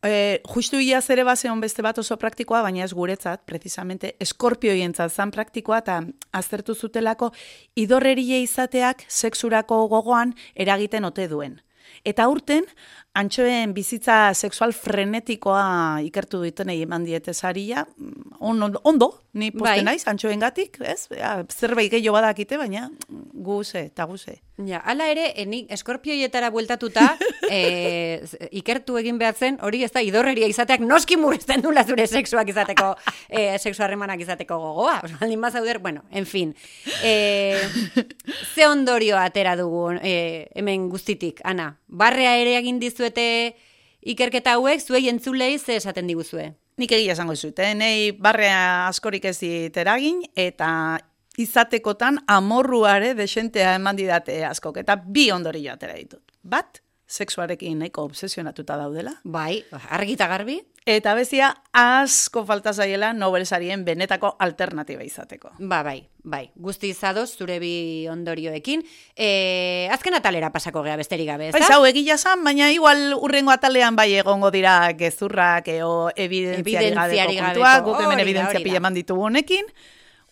e, 0.03 0.43
justu 0.55 0.83
iaz 0.83 1.07
ere 1.15 1.23
bazeon 1.23 1.61
beste 1.63 1.87
bat 1.87 1.99
oso 2.03 2.19
praktikoa, 2.19 2.63
baina 2.67 2.83
ez 2.85 2.93
guretzat, 2.93 3.47
precisamente, 3.47 4.17
eskorpioientzat 4.19 5.13
zan 5.13 5.31
praktikoa, 5.31 5.79
eta 5.87 6.03
aztertu 6.35 6.75
zutelako 6.75 7.31
idorrerie 7.77 8.43
izateak 8.43 9.07
sexurako 9.09 9.87
gogoan 9.87 10.35
eragiten 10.55 11.07
ote 11.07 11.29
duen. 11.31 11.61
Eta 12.05 12.27
urten, 12.29 12.67
antxoen 13.15 13.75
bizitza 13.77 14.33
sexual 14.35 14.73
frenetikoa 14.73 16.01
ikertu 16.07 16.41
dutenei 16.43 16.81
eman 16.87 17.05
diete 17.05 17.35
saria, 17.35 17.85
mm, 17.85 18.39
ondo, 18.41 18.81
ondo 18.85 19.11
ni 19.33 19.51
poste 19.51 19.81
Bai. 19.81 19.85
naiz, 19.85 20.07
antxoen 20.09 20.41
gatik, 20.41 20.79
ez? 20.81 21.09
Zerbait 21.49 21.91
gehiago 21.93 22.17
badakite, 22.19 22.59
baina 22.61 22.89
guze, 23.09 23.87
eta 23.89 24.05
guze. 24.05 24.41
Ja, 24.67 24.83
hala 24.85 25.09
ere, 25.11 25.31
enik 25.41 25.71
eskorpioietara 25.73 26.51
bueltatuta, 26.53 27.07
e, 27.51 28.21
ikertu 28.61 28.99
egin 29.01 29.19
behar 29.19 29.35
zen, 29.35 29.57
hori 29.65 29.83
ez 29.87 29.91
da, 29.95 30.03
idorreria 30.05 30.49
izateak 30.51 30.85
noski 30.85 31.17
murrizten 31.17 31.65
dula 31.65 31.85
zure 31.89 32.07
sexuak 32.07 32.53
izateko, 32.53 32.93
e, 33.29 33.57
sexu 33.59 33.85
harremanak 33.85 34.21
izateko 34.21 34.59
gogoa. 34.61 34.99
Baldin 35.19 35.41
bazauder, 35.41 35.81
bueno, 35.81 36.05
en 36.13 36.29
fin. 36.29 36.55
E, 37.03 37.57
ze 38.55 38.69
ondorio 38.69 39.17
atera 39.19 39.57
dugu 39.57 39.97
e, 40.01 40.49
hemen 40.55 40.91
guztitik, 40.93 41.41
Ana? 41.45 41.73
Barrea 41.89 42.37
ere 42.41 42.59
egin 42.61 42.79
dizuete 43.03 43.57
ikerketa 44.03 44.57
hauek, 44.57 44.81
zuei 44.81 45.09
entzulei 45.09 45.59
ze 45.59 45.77
esaten 45.77 46.07
diguzue? 46.07 46.53
Nik 46.79 46.93
egia 46.93 47.13
esango 47.13 47.35
zut, 47.37 47.59
eh? 47.59 47.75
Nei 47.75 48.13
barrea 48.13 48.87
askorik 48.89 49.25
ez 49.25 49.39
dit 49.41 49.77
eragin, 49.77 50.23
eta 50.37 50.99
izatekotan 51.39 52.21
amorruare 52.29 53.15
desentea 53.15 53.75
eman 53.77 53.97
didate 53.97 54.45
askok, 54.45 54.79
eta 54.83 54.97
bi 54.97 55.31
ondorio 55.31 55.73
atera 55.73 55.95
ditut. 55.97 56.23
Bat, 56.43 56.82
sexuarekin 57.13 57.79
nahiko 57.83 58.07
obsesionatuta 58.09 58.77
daudela, 58.81 59.13
Bai, 59.25 59.65
argita 59.91 60.29
garbi? 60.33 60.63
eta 60.87 61.13
bezia 61.15 61.53
asko 61.79 62.41
falta 62.45 62.73
zaiela 62.75 63.13
Nobelsarien 63.15 63.85
benetako 63.87 64.33
alternatiba 64.43 65.05
izateko. 65.07 65.53
Ba, 65.61 65.83
bai, 65.87 66.09
bai. 66.25 66.49
Guzti 66.57 66.89
izadoz, 66.91 67.29
zure 67.39 67.61
bi 67.63 68.09
ondorioekin. 68.11 68.83
E, 69.15 69.87
azken 69.95 70.17
atalera 70.19 70.51
pasako 70.51 70.83
gea 70.83 70.97
besterik 70.99 71.29
gabe, 71.31 71.49
ez 71.49 71.53
Bai, 71.55 71.61
da? 71.63 71.77
hau 71.77 71.85
egia 71.87 72.17
zan, 72.19 72.43
baina 72.43 72.73
igual 72.75 73.13
urrengo 73.15 73.53
atalean 73.55 73.95
bai 73.95 74.09
egongo 74.19 74.51
dira 74.51 74.75
gezurrak 74.99 75.69
eo 75.69 76.09
evidentziari 76.17 76.89
Evidentziari 76.91 77.37
gabeko 77.37 77.47
kontuak, 77.61 77.85
guk 77.87 78.03
hemen 78.03 78.25
evidentzia 78.27 78.65
pila 78.67 78.83
eman 78.83 78.99
ditugu 78.99 79.29
honekin, 79.31 79.71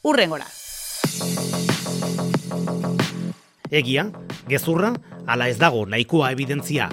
urrengora. 0.03 0.49
Egia, 3.71 4.09
gezurra, 4.51 4.95
ala 5.31 5.47
ez 5.49 5.59
dago 5.59 5.85
nahikoa 5.87 6.33
evidentzia. 6.35 6.89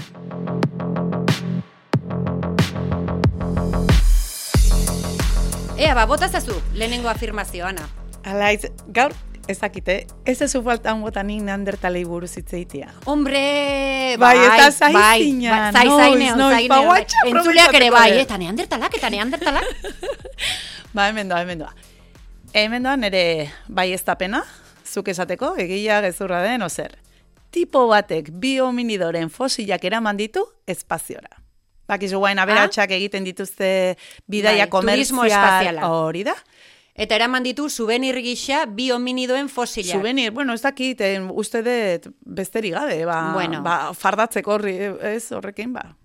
Ea, 5.78 5.94
ba, 5.94 6.06
bota 6.06 6.30
zazu, 6.30 6.54
lehenengo 6.74 7.10
afirmazio, 7.10 7.66
Ana. 7.66 7.88
Alaiz, 8.26 8.70
gaur, 8.94 9.14
ezakite, 9.50 10.00
ez 10.26 10.42
ezu 10.42 10.62
faltan 10.66 11.02
bota 11.02 11.24
nik 11.24 11.42
neandertalei 11.46 12.04
buruz 12.06 12.34
hitzeitia. 12.38 12.92
Hombre, 13.06 13.42
Bai, 14.18 14.36
bai, 14.38 14.46
eta 14.46 14.92
bai, 14.94 15.24
zina, 15.24 15.52
bai, 15.52 15.72
zai, 15.72 15.86
noiz, 15.88 16.02
zaineon, 16.02 16.38
noiz, 16.42 16.54
zaineon, 16.56 16.70
ba, 16.70 16.78
bai. 16.78 16.86
guatxa 16.92 17.26
Entzuleak 17.32 17.80
ere 17.80 17.90
bai, 17.94 18.10
eta 18.22 18.38
neandertalak, 18.42 18.98
eta 18.98 19.14
neandertalak. 19.14 19.74
Ba, 20.96 21.10
hemen 21.10 21.30
doa, 21.30 21.42
hemen 21.44 21.60
doa. 21.62 21.74
Hemen 22.58 22.86
doa 22.86 22.96
nire 22.98 23.52
bai 23.68 23.92
ez 23.94 24.02
tapena, 24.02 24.40
zuk 24.88 25.12
esateko, 25.14 25.52
egia 25.62 26.00
gezurra 26.02 26.40
den, 26.42 26.64
ozer. 26.66 26.96
Tipo 27.52 27.88
batek 27.88 28.30
bi 28.32 28.58
hominidoren 28.60 29.30
fosilak 29.30 29.84
eraman 29.86 30.18
ditu 30.18 30.44
espaziora. 30.68 31.30
Bakizu 31.88 32.20
guain 32.20 32.40
aberatsak 32.40 32.92
egiten 32.92 33.24
dituzte 33.24 33.96
bidaia 34.28 34.68
Bai, 34.68 35.00
espaziala. 35.00 35.88
hori 35.90 36.24
da. 36.24 36.36
Eta 36.98 37.16
eraman 37.16 37.44
ditu 37.44 37.70
souvenir 37.70 38.18
gisa 38.26 38.66
bi 38.66 38.90
hominidoen 38.92 39.48
fosilak. 39.50 39.96
Souvenir, 39.96 40.32
bueno, 40.32 40.54
ez 40.54 40.62
dakit, 40.62 41.00
eh, 41.02 41.22
uste 41.30 41.62
dut 41.62 42.08
besterik 42.26 42.74
gabe, 42.74 43.06
ba, 43.06 43.34
Bueno. 43.34 43.62
ba, 43.62 43.94
fardatzeko 43.94 44.52
horri, 44.56 44.76
ez 45.02 45.32
horrekin, 45.32 45.74
ba. 45.74 45.96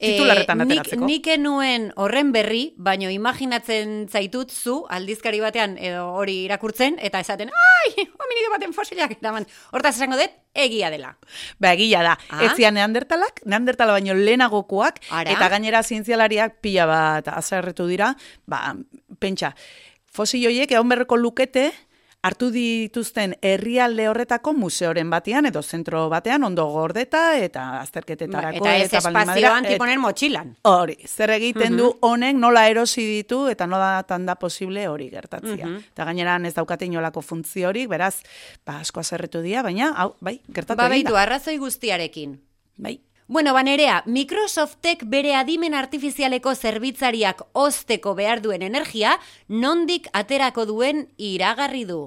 Titularretan 0.00 0.58
nik, 0.58 0.80
ateratzeko. 0.80 1.06
nik 1.06 1.28
enuen 1.30 1.86
horren 2.00 2.32
berri, 2.34 2.64
baino 2.76 3.10
imaginatzen 3.14 4.08
zaitut 4.10 4.50
zu, 4.50 4.80
aldizkari 4.90 5.38
batean 5.40 5.76
edo 5.78 6.08
hori 6.18 6.40
irakurtzen, 6.48 6.98
eta 6.98 7.20
esaten, 7.22 7.52
ai, 7.54 7.92
hominido 8.02 8.50
baten 8.52 8.74
fosilak 8.74 9.16
eraman. 9.20 9.46
Hortaz 9.72 9.94
esango 9.94 10.18
dut, 10.18 10.34
egia 10.66 10.90
dela. 10.90 11.14
Ba, 11.62 11.72
egia 11.72 12.02
da. 12.02 12.18
Ah. 12.28 12.42
Ez 12.48 12.52
zian 12.58 12.74
neandertalak, 12.74 13.44
neandertala 13.46 13.94
baino 13.96 14.18
lehenagokoak, 14.18 15.00
Ara. 15.10 15.30
eta 15.30 15.48
gainera 15.54 15.84
zientzialariak 15.86 16.58
pila 16.64 16.88
bat 16.90 17.30
azerretu 17.32 17.86
dira, 17.86 18.14
ba, 18.50 18.74
pentsa, 19.22 19.54
fosil 20.10 20.46
horiek 20.50 20.74
egon 20.74 20.90
berreko 20.90 21.18
lukete, 21.20 21.70
hartu 22.24 22.48
dituzten 22.54 23.34
herrialde 23.44 24.06
horretako 24.08 24.54
museoren 24.56 25.10
batean 25.12 25.50
edo 25.50 25.62
zentro 25.62 26.06
batean 26.12 26.46
ondo 26.48 26.64
gordeta 26.72 27.24
eta 27.36 27.66
azterketetarako 27.82 28.64
eta 28.64 28.76
ez 28.78 28.88
espazio 28.88 29.12
badira, 29.32 29.52
antiponen 29.58 30.00
motxilan. 30.00 30.54
Hori, 30.70 30.96
zer 31.04 31.34
egiten 31.36 31.76
du 31.76 31.90
honek 32.08 32.38
nola 32.40 32.64
erosi 32.72 33.04
ditu 33.04 33.44
eta 33.52 33.68
nola 33.68 34.02
tan 34.08 34.24
da 34.26 34.38
posible 34.40 34.88
hori 34.88 35.10
gertatzea. 35.12 35.74
Eta 35.92 36.08
gainera 36.08 36.38
ez 36.44 36.54
daukate 36.56 36.88
inolako 36.88 37.22
funtziorik, 37.22 37.88
beraz, 37.88 38.16
ba, 38.66 38.80
asko 38.80 39.04
azerretu 39.04 39.42
dira, 39.44 39.62
baina, 39.62 39.92
hau, 39.96 40.14
bai, 40.20 40.38
gertatu 40.48 40.80
Ba, 40.80 40.88
baitu, 40.88 41.16
arrazoi 41.16 41.58
guztiarekin. 41.60 42.38
Bai. 42.76 42.98
Bueno, 43.26 43.54
banerea, 43.54 44.02
Microsoftek 44.04 45.06
bere 45.08 45.30
adimen 45.34 45.72
artifizialeko 45.72 46.52
zerbitzariak 46.54 47.38
osteko 47.56 48.12
behar 48.18 48.42
duen 48.44 48.60
energia, 48.60 49.14
nondik 49.48 50.10
aterako 50.12 50.66
duen 50.68 51.06
iragarri 51.16 51.86
du. 51.88 52.00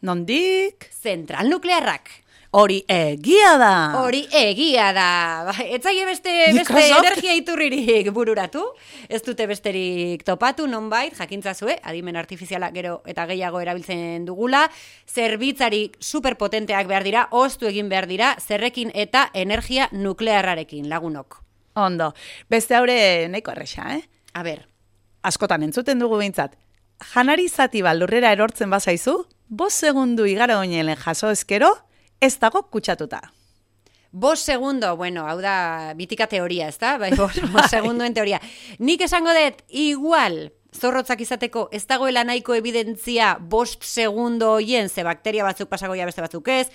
Nondik? 0.00 0.86
Zentral 0.94 1.50
nuklearrak. 1.50 2.12
Hori 2.50 2.78
egia 2.88 3.58
da. 3.60 4.00
Hori 4.00 4.22
egia 4.32 4.86
da. 4.96 5.08
Ba, 5.44 5.52
Ez 5.68 5.82
zaie 5.82 6.06
beste, 6.08 6.32
beste 6.56 6.84
energia 6.86 7.34
iturririk 7.36 8.08
bururatu. 8.16 8.62
Ez 9.08 9.20
dute 9.26 9.46
besterik 9.46 10.24
topatu, 10.24 10.66
nonbait, 10.66 11.12
jakintzazue, 11.18 11.76
adimen 11.82 12.16
artifiziala 12.16 12.70
gero 12.72 13.02
eta 13.04 13.26
gehiago 13.28 13.60
erabiltzen 13.60 14.24
dugula. 14.24 14.64
Zerbitzari 15.04 15.90
superpotenteak 16.00 16.88
behar 16.88 17.04
dira, 17.04 17.26
ostu 17.30 17.68
egin 17.68 17.92
behar 17.92 18.08
dira, 18.08 18.34
zerrekin 18.40 18.94
eta 18.94 19.28
energia 19.34 19.90
nuklearrarekin 19.92 20.88
lagunok. 20.88 21.42
Ondo. 21.76 22.14
Beste 22.48 22.74
haure 22.74 23.28
nahiko 23.28 23.52
erresa, 23.52 23.92
eh? 23.94 24.02
A 24.32 24.42
ber, 24.42 24.64
Askotan 25.22 25.62
entzuten 25.66 25.98
dugu 25.98 26.16
behintzat. 26.16 26.54
Janari 27.12 27.48
zati 27.48 27.82
bat 27.82 27.98
lurrera 27.98 28.30
erortzen 28.32 28.70
bazaizu, 28.70 29.26
bos 29.48 29.74
segundu 29.74 30.26
igara 30.26 30.58
oinelen 30.58 30.96
jaso 30.96 31.30
ezkero, 31.30 31.74
ez 32.20 32.38
dago 32.38 32.64
kutsatuta. 32.70 33.20
Bos 34.10 34.40
segundo, 34.40 34.96
bueno, 34.96 35.26
hau 35.28 35.40
da 35.40 35.92
bitika 35.94 36.26
teoria, 36.26 36.68
ez 36.68 36.78
da? 36.80 36.96
Bai, 36.98 37.12
bos, 37.20 37.36
bos 37.52 37.68
segunduen 37.70 38.14
teoria. 38.16 38.40
Nik 38.78 39.04
esango 39.04 39.34
dut, 39.36 39.64
igual, 39.68 40.48
zorrotzak 40.72 41.20
izateko 41.20 41.68
ez 41.72 41.84
dagoela 41.88 42.24
nahiko 42.24 42.56
evidentzia 42.56 43.36
bost 43.40 43.84
segundo 43.84 44.54
hoien, 44.56 44.88
ze 44.88 45.04
bakteria 45.04 45.44
batzuk 45.44 45.68
pasagoia 45.68 46.08
beste 46.08 46.24
batzuk 46.24 46.48
ez, 46.48 46.68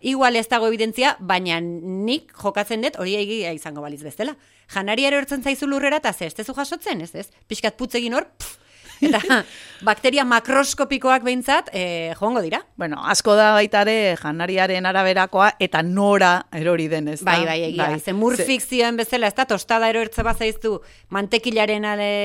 Igual 0.00 0.36
ez 0.38 0.46
dago 0.46 0.68
evidentzia, 0.70 1.16
baina 1.18 1.56
nik 1.60 2.30
jokatzen 2.38 2.84
dut 2.84 3.00
hori 3.02 3.16
egia 3.18 3.50
izango 3.50 3.82
baliz 3.82 3.98
bezala. 4.04 4.36
Janari 4.70 5.08
erortzen 5.08 5.42
zaizu 5.42 5.66
lurrera 5.66 5.98
eta 5.98 6.12
ze, 6.12 6.28
ez 6.30 6.36
tezu 6.38 6.54
jasotzen, 6.54 7.00
ez 7.02 7.10
ez? 7.18 7.26
Piskat 7.50 7.74
putzegin 7.74 8.14
hor, 8.14 8.28
pff, 8.38 8.67
eta 9.00 9.44
bakteria 9.86 10.24
makroskopikoak 10.26 11.22
behintzat, 11.22 11.70
e, 11.72 12.12
joango 12.18 12.42
dira. 12.42 12.60
Bueno, 12.76 12.98
asko 13.06 13.34
da 13.38 13.52
baita 13.56 13.82
ere 13.86 14.16
janariaren 14.20 14.86
araberakoa 14.90 15.52
eta 15.62 15.82
nora 15.82 16.32
erori 16.52 16.88
den, 16.88 17.08
ez 17.08 17.20
da? 17.20 17.32
Bai, 17.32 17.46
bai, 17.46 17.58
egia. 17.70 17.90
Bai. 17.94 18.00
Ze 18.00 18.12
murfikzioen 18.12 18.98
bezala, 18.98 19.30
ez 19.30 19.36
da, 19.38 19.46
tostada 19.46 19.88
erortze 19.90 20.22
bazaiztu 20.26 20.78
mantekilaren 21.14 21.84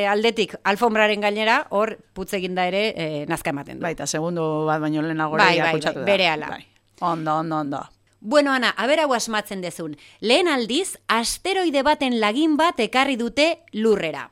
aldetik 0.10 0.56
alfombraren 0.64 1.22
gainera, 1.22 1.64
hor 1.70 1.98
putzeginda 2.14 2.68
ere 2.70 2.86
e, 2.96 3.10
nazka 3.30 3.54
ematen 3.54 3.80
du. 3.80 3.86
Bai, 3.86 3.94
eta 3.98 4.08
segundo 4.08 4.66
bat 4.70 4.82
baino 4.82 5.02
lehenago 5.06 5.38
Bai, 5.38 5.60
bai, 5.60 5.74
bai, 5.78 5.82
da. 5.82 6.06
berehala. 6.06 6.50
Bai. 6.58 6.66
Ondo, 7.02 7.36
ondo, 7.38 7.58
ondo. 7.58 7.84
Bueno, 8.26 8.54
Ana, 8.54 8.70
aber 8.78 9.02
hau 9.04 9.14
asmatzen 9.14 9.60
dezun. 9.62 9.98
Lehen 10.22 10.48
aldiz, 10.48 10.96
asteroide 11.12 11.82
baten 11.84 12.22
lagin 12.22 12.56
bat 12.56 12.80
ekarri 12.80 13.18
dute 13.20 13.58
lurrera. 13.74 14.30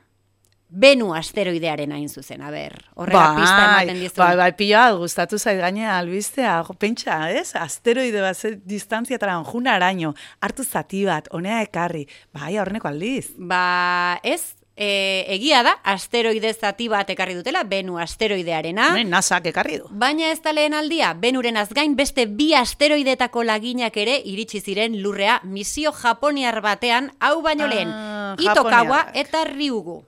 Benu 0.72 1.10
asteroidearen 1.14 1.92
hain 1.92 2.08
zuzen, 2.08 2.40
aber, 2.40 2.78
horrela 2.96 3.34
pista 3.36 3.58
ematen 3.66 3.98
dizun. 4.00 4.16
bai, 4.22 4.36
bai, 4.40 4.52
pila, 4.56 4.86
gustatu 4.96 5.36
zait 5.38 5.58
gainea 5.60 5.98
albistea, 5.98 6.54
pentsa, 6.80 7.18
ez? 7.30 7.50
Asteroide 7.60 8.22
bat 8.24 8.36
ze 8.36 8.54
distantziatara 8.64 9.34
juna 9.44 9.74
araño, 9.76 10.14
hartu 10.40 10.64
zati 10.64 11.04
bat, 11.04 11.28
honea 11.30 11.60
ekarri, 11.66 12.06
bai, 12.32 12.56
horreneko 12.58 12.88
aldiz. 12.88 13.34
Ba, 13.36 14.18
ez, 14.22 14.54
e, 14.74 15.26
egia 15.34 15.60
da, 15.62 15.74
asteroide 15.84 16.54
zati 16.54 16.88
bat 16.88 17.10
ekarri 17.12 17.34
dutela, 17.36 17.64
Benu 17.68 17.98
asteroidearena. 18.00 18.94
Ne, 18.96 19.04
nasak 19.04 19.50
ekarri 19.52 19.76
du. 19.82 19.90
Baina 19.90 20.30
ez 20.32 20.40
da 20.40 20.54
lehen 20.56 20.72
aldia, 20.72 21.12
Benuren 21.12 21.56
azgain 21.60 21.96
beste 21.96 22.24
bi 22.26 22.54
asteroidetako 22.56 23.44
laginak 23.44 23.96
ere 24.00 24.16
iritsi 24.24 24.60
ziren 24.64 24.96
lurrea 25.02 25.40
misio 25.44 25.92
japoniar 25.92 26.62
batean, 26.64 27.12
hau 27.20 27.42
baino 27.42 27.66
lehen, 27.68 27.92
Ah, 27.92 28.36
Itokawa 28.40 29.10
eta 29.12 29.44
Ryugu. 29.44 30.06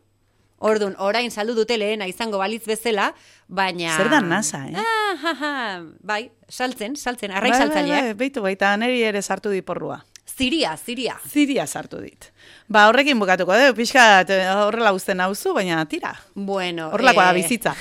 Ordun, 0.64 0.94
orain 0.98 1.28
saldu 1.30 1.52
dute 1.58 1.76
lehena 1.76 2.06
izango 2.08 2.38
balitz 2.40 2.64
bezala, 2.64 3.10
baina... 3.48 3.92
Zer 3.98 4.08
da 4.08 4.22
NASA, 4.24 4.62
eh? 4.70 4.80
Ah, 4.80 5.12
ha, 5.22 5.34
ha, 5.40 5.52
bai, 6.00 6.30
saltzen, 6.48 6.96
saltzen, 6.96 7.30
Bai, 7.34 7.38
arrai 7.42 7.50
bai, 7.52 7.58
saltzaileak. 7.60 8.04
bai, 8.08 8.14
Beitu, 8.24 8.40
baita 8.46 8.72
neri 8.80 9.02
ere 9.04 9.20
sartu 9.22 9.52
diporrua. 9.52 10.00
Ziria, 10.34 10.72
ziria. 10.80 11.18
Ziria 11.30 11.66
sartu 11.68 12.00
dit. 12.02 12.30
Ba, 12.66 12.88
horrekin 12.88 13.20
bukatuko, 13.20 13.54
dugu, 13.54 13.76
pixka 13.76 14.24
horrela 14.64 14.90
uzten 14.96 15.20
nauzu, 15.20 15.52
baina 15.54 15.84
tira. 15.86 16.14
Bueno, 16.34 16.88
Horrelakoa 16.96 17.28
da 17.28 17.34
eh, 17.36 17.42
bizitza. 17.42 17.74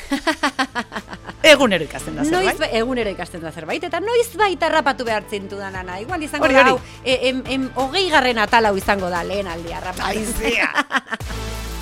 Egunero 1.54 1.84
ikasten 1.88 2.15
da 2.19 2.24
Noiz 2.28 2.52
zerbait. 2.52 2.60
ba, 2.62 2.69
egunero 2.78 3.10
ikasten 3.15 3.41
da 3.41 3.52
zerbait, 3.52 3.84
eta 3.89 4.00
noiz 4.04 4.28
baita 4.39 4.67
harrapatu 4.69 5.08
behar 5.08 5.26
zintu 5.32 5.58
da 5.58 5.72
nana. 5.74 5.98
Igual 6.04 6.22
izango 6.28 6.46
Hori, 6.46 6.54
da, 6.60 6.62
hori. 6.62 6.76
hau, 6.76 6.80
e, 7.04 7.17
em, 7.32 7.41
em, 7.48 7.65
hogei 7.80 8.06
garren 8.13 8.38
atal 8.43 8.69
hau 8.69 8.76
izango 8.78 9.10
da 9.10 9.24
lehen 9.24 9.48
aldi 9.48 9.74
harrapatu. 9.74 10.12
Aizea. 10.12 10.69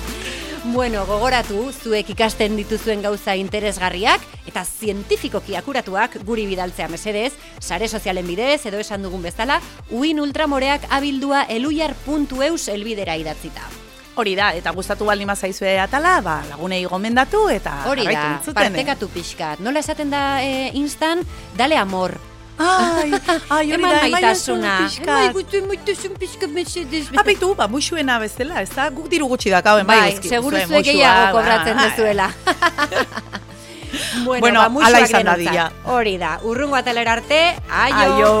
Bueno, 0.64 1.04
gogoratu, 1.06 1.72
zuek 1.74 2.12
ikasten 2.14 2.54
dituzuen 2.54 3.00
gauza 3.02 3.34
interesgarriak 3.34 4.22
eta 4.46 4.62
zientifikoki 4.62 5.56
akuratuak 5.58 6.20
guri 6.22 6.44
bidaltzea 6.46 6.86
mesedez, 6.88 7.32
sare 7.58 7.88
sozialen 7.88 8.28
bidez 8.30 8.60
edo 8.70 8.78
esan 8.78 9.02
dugun 9.02 9.26
bezala, 9.26 9.58
uin 9.90 10.22
ultramoreak 10.22 10.86
abildua 10.88 11.42
eluiar.eus 11.50 12.68
elbidera 12.70 13.18
idatzita. 13.18 13.66
Hori 14.14 14.36
da, 14.38 14.52
eta 14.54 14.70
gustatu 14.76 15.08
baldin 15.08 15.34
bazaizue 15.34 15.78
atala, 15.82 16.20
ba, 16.22 16.38
lagunei 16.50 16.84
gomendatu 16.86 17.48
eta 17.50 17.80
Hori 17.90 18.06
da, 18.06 18.36
eh? 18.38 18.52
partekatu 18.54 19.08
pixkat. 19.10 19.58
Nola 19.64 19.82
esaten 19.82 20.14
da 20.14 20.44
e, 20.44 20.68
instan, 20.78 21.26
dale 21.58 21.80
amor. 21.80 22.20
Ai, 22.62 23.10
ai, 23.48 23.72
hori 23.72 23.82
da, 23.82 24.08
maitasuna. 24.12 24.74
Eman 25.02 25.68
maitasun 25.68 26.14
pixkat 26.18 26.50
mesedez. 26.54 27.08
Apitu, 27.18 27.54
ba, 27.58 27.66
musuena 27.68 28.18
bezala, 28.22 28.62
ez 28.62 28.70
da, 28.70 28.88
guk 28.94 29.08
diru 29.10 29.26
gutxi 29.32 29.50
dakauen, 29.50 29.86
bai, 29.88 29.98
Bai, 29.98 30.30
seguru 30.30 30.56
zuen 30.56 30.68
zuek 30.70 30.86
gehiago 30.92 31.24
ba, 31.24 31.32
kobratzen 31.36 31.82
dezuela. 31.82 32.30
bueno, 34.24 34.40
Bueno, 34.40 34.60
ba, 34.60 34.68
musuak 34.68 34.88
hala 34.88 35.04
izan 35.08 35.28
dadila. 35.28 35.68
Hori 35.96 36.16
da, 36.22 36.38
urrungo 36.46 36.78
atalera 36.78 37.18
arte, 37.18 37.42
aio! 37.68 38.02
Aio. 38.06 38.32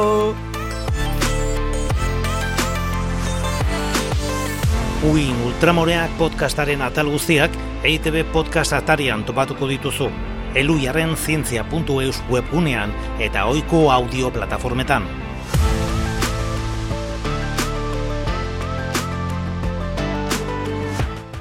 Uin 5.02 5.34
Ultramoreak 5.48 6.12
podcastaren 6.14 6.82
atal 6.86 7.08
guztiak 7.10 7.50
EITB 7.82 8.20
podcast 8.30 8.76
atarian 8.76 9.24
topatuko 9.26 9.66
dituzu. 9.66 10.06
Eluiaren 10.54 11.16
zientzia.eus 11.16 12.18
webgunean 12.28 12.92
eta 13.18 13.46
ohiko 13.48 13.86
audio 13.90 14.28
plataformetan. 14.30 15.06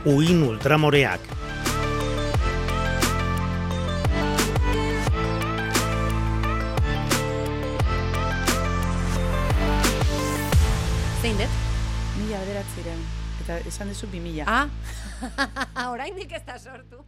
Uin 0.06 0.44
Ultramoreak 0.48 1.28
Zein 11.22 11.38
dut? 11.38 11.60
Mila 12.16 12.40
bederatziren, 12.42 13.04
eta 13.44 13.60
esan 13.68 13.92
duzu 13.92 14.08
bi 14.10 14.24
mila. 14.24 14.48
Ah, 14.48 15.92
oraindik 15.94 16.32
ez 16.32 16.42
da 16.48 16.58
sortu. 16.58 17.04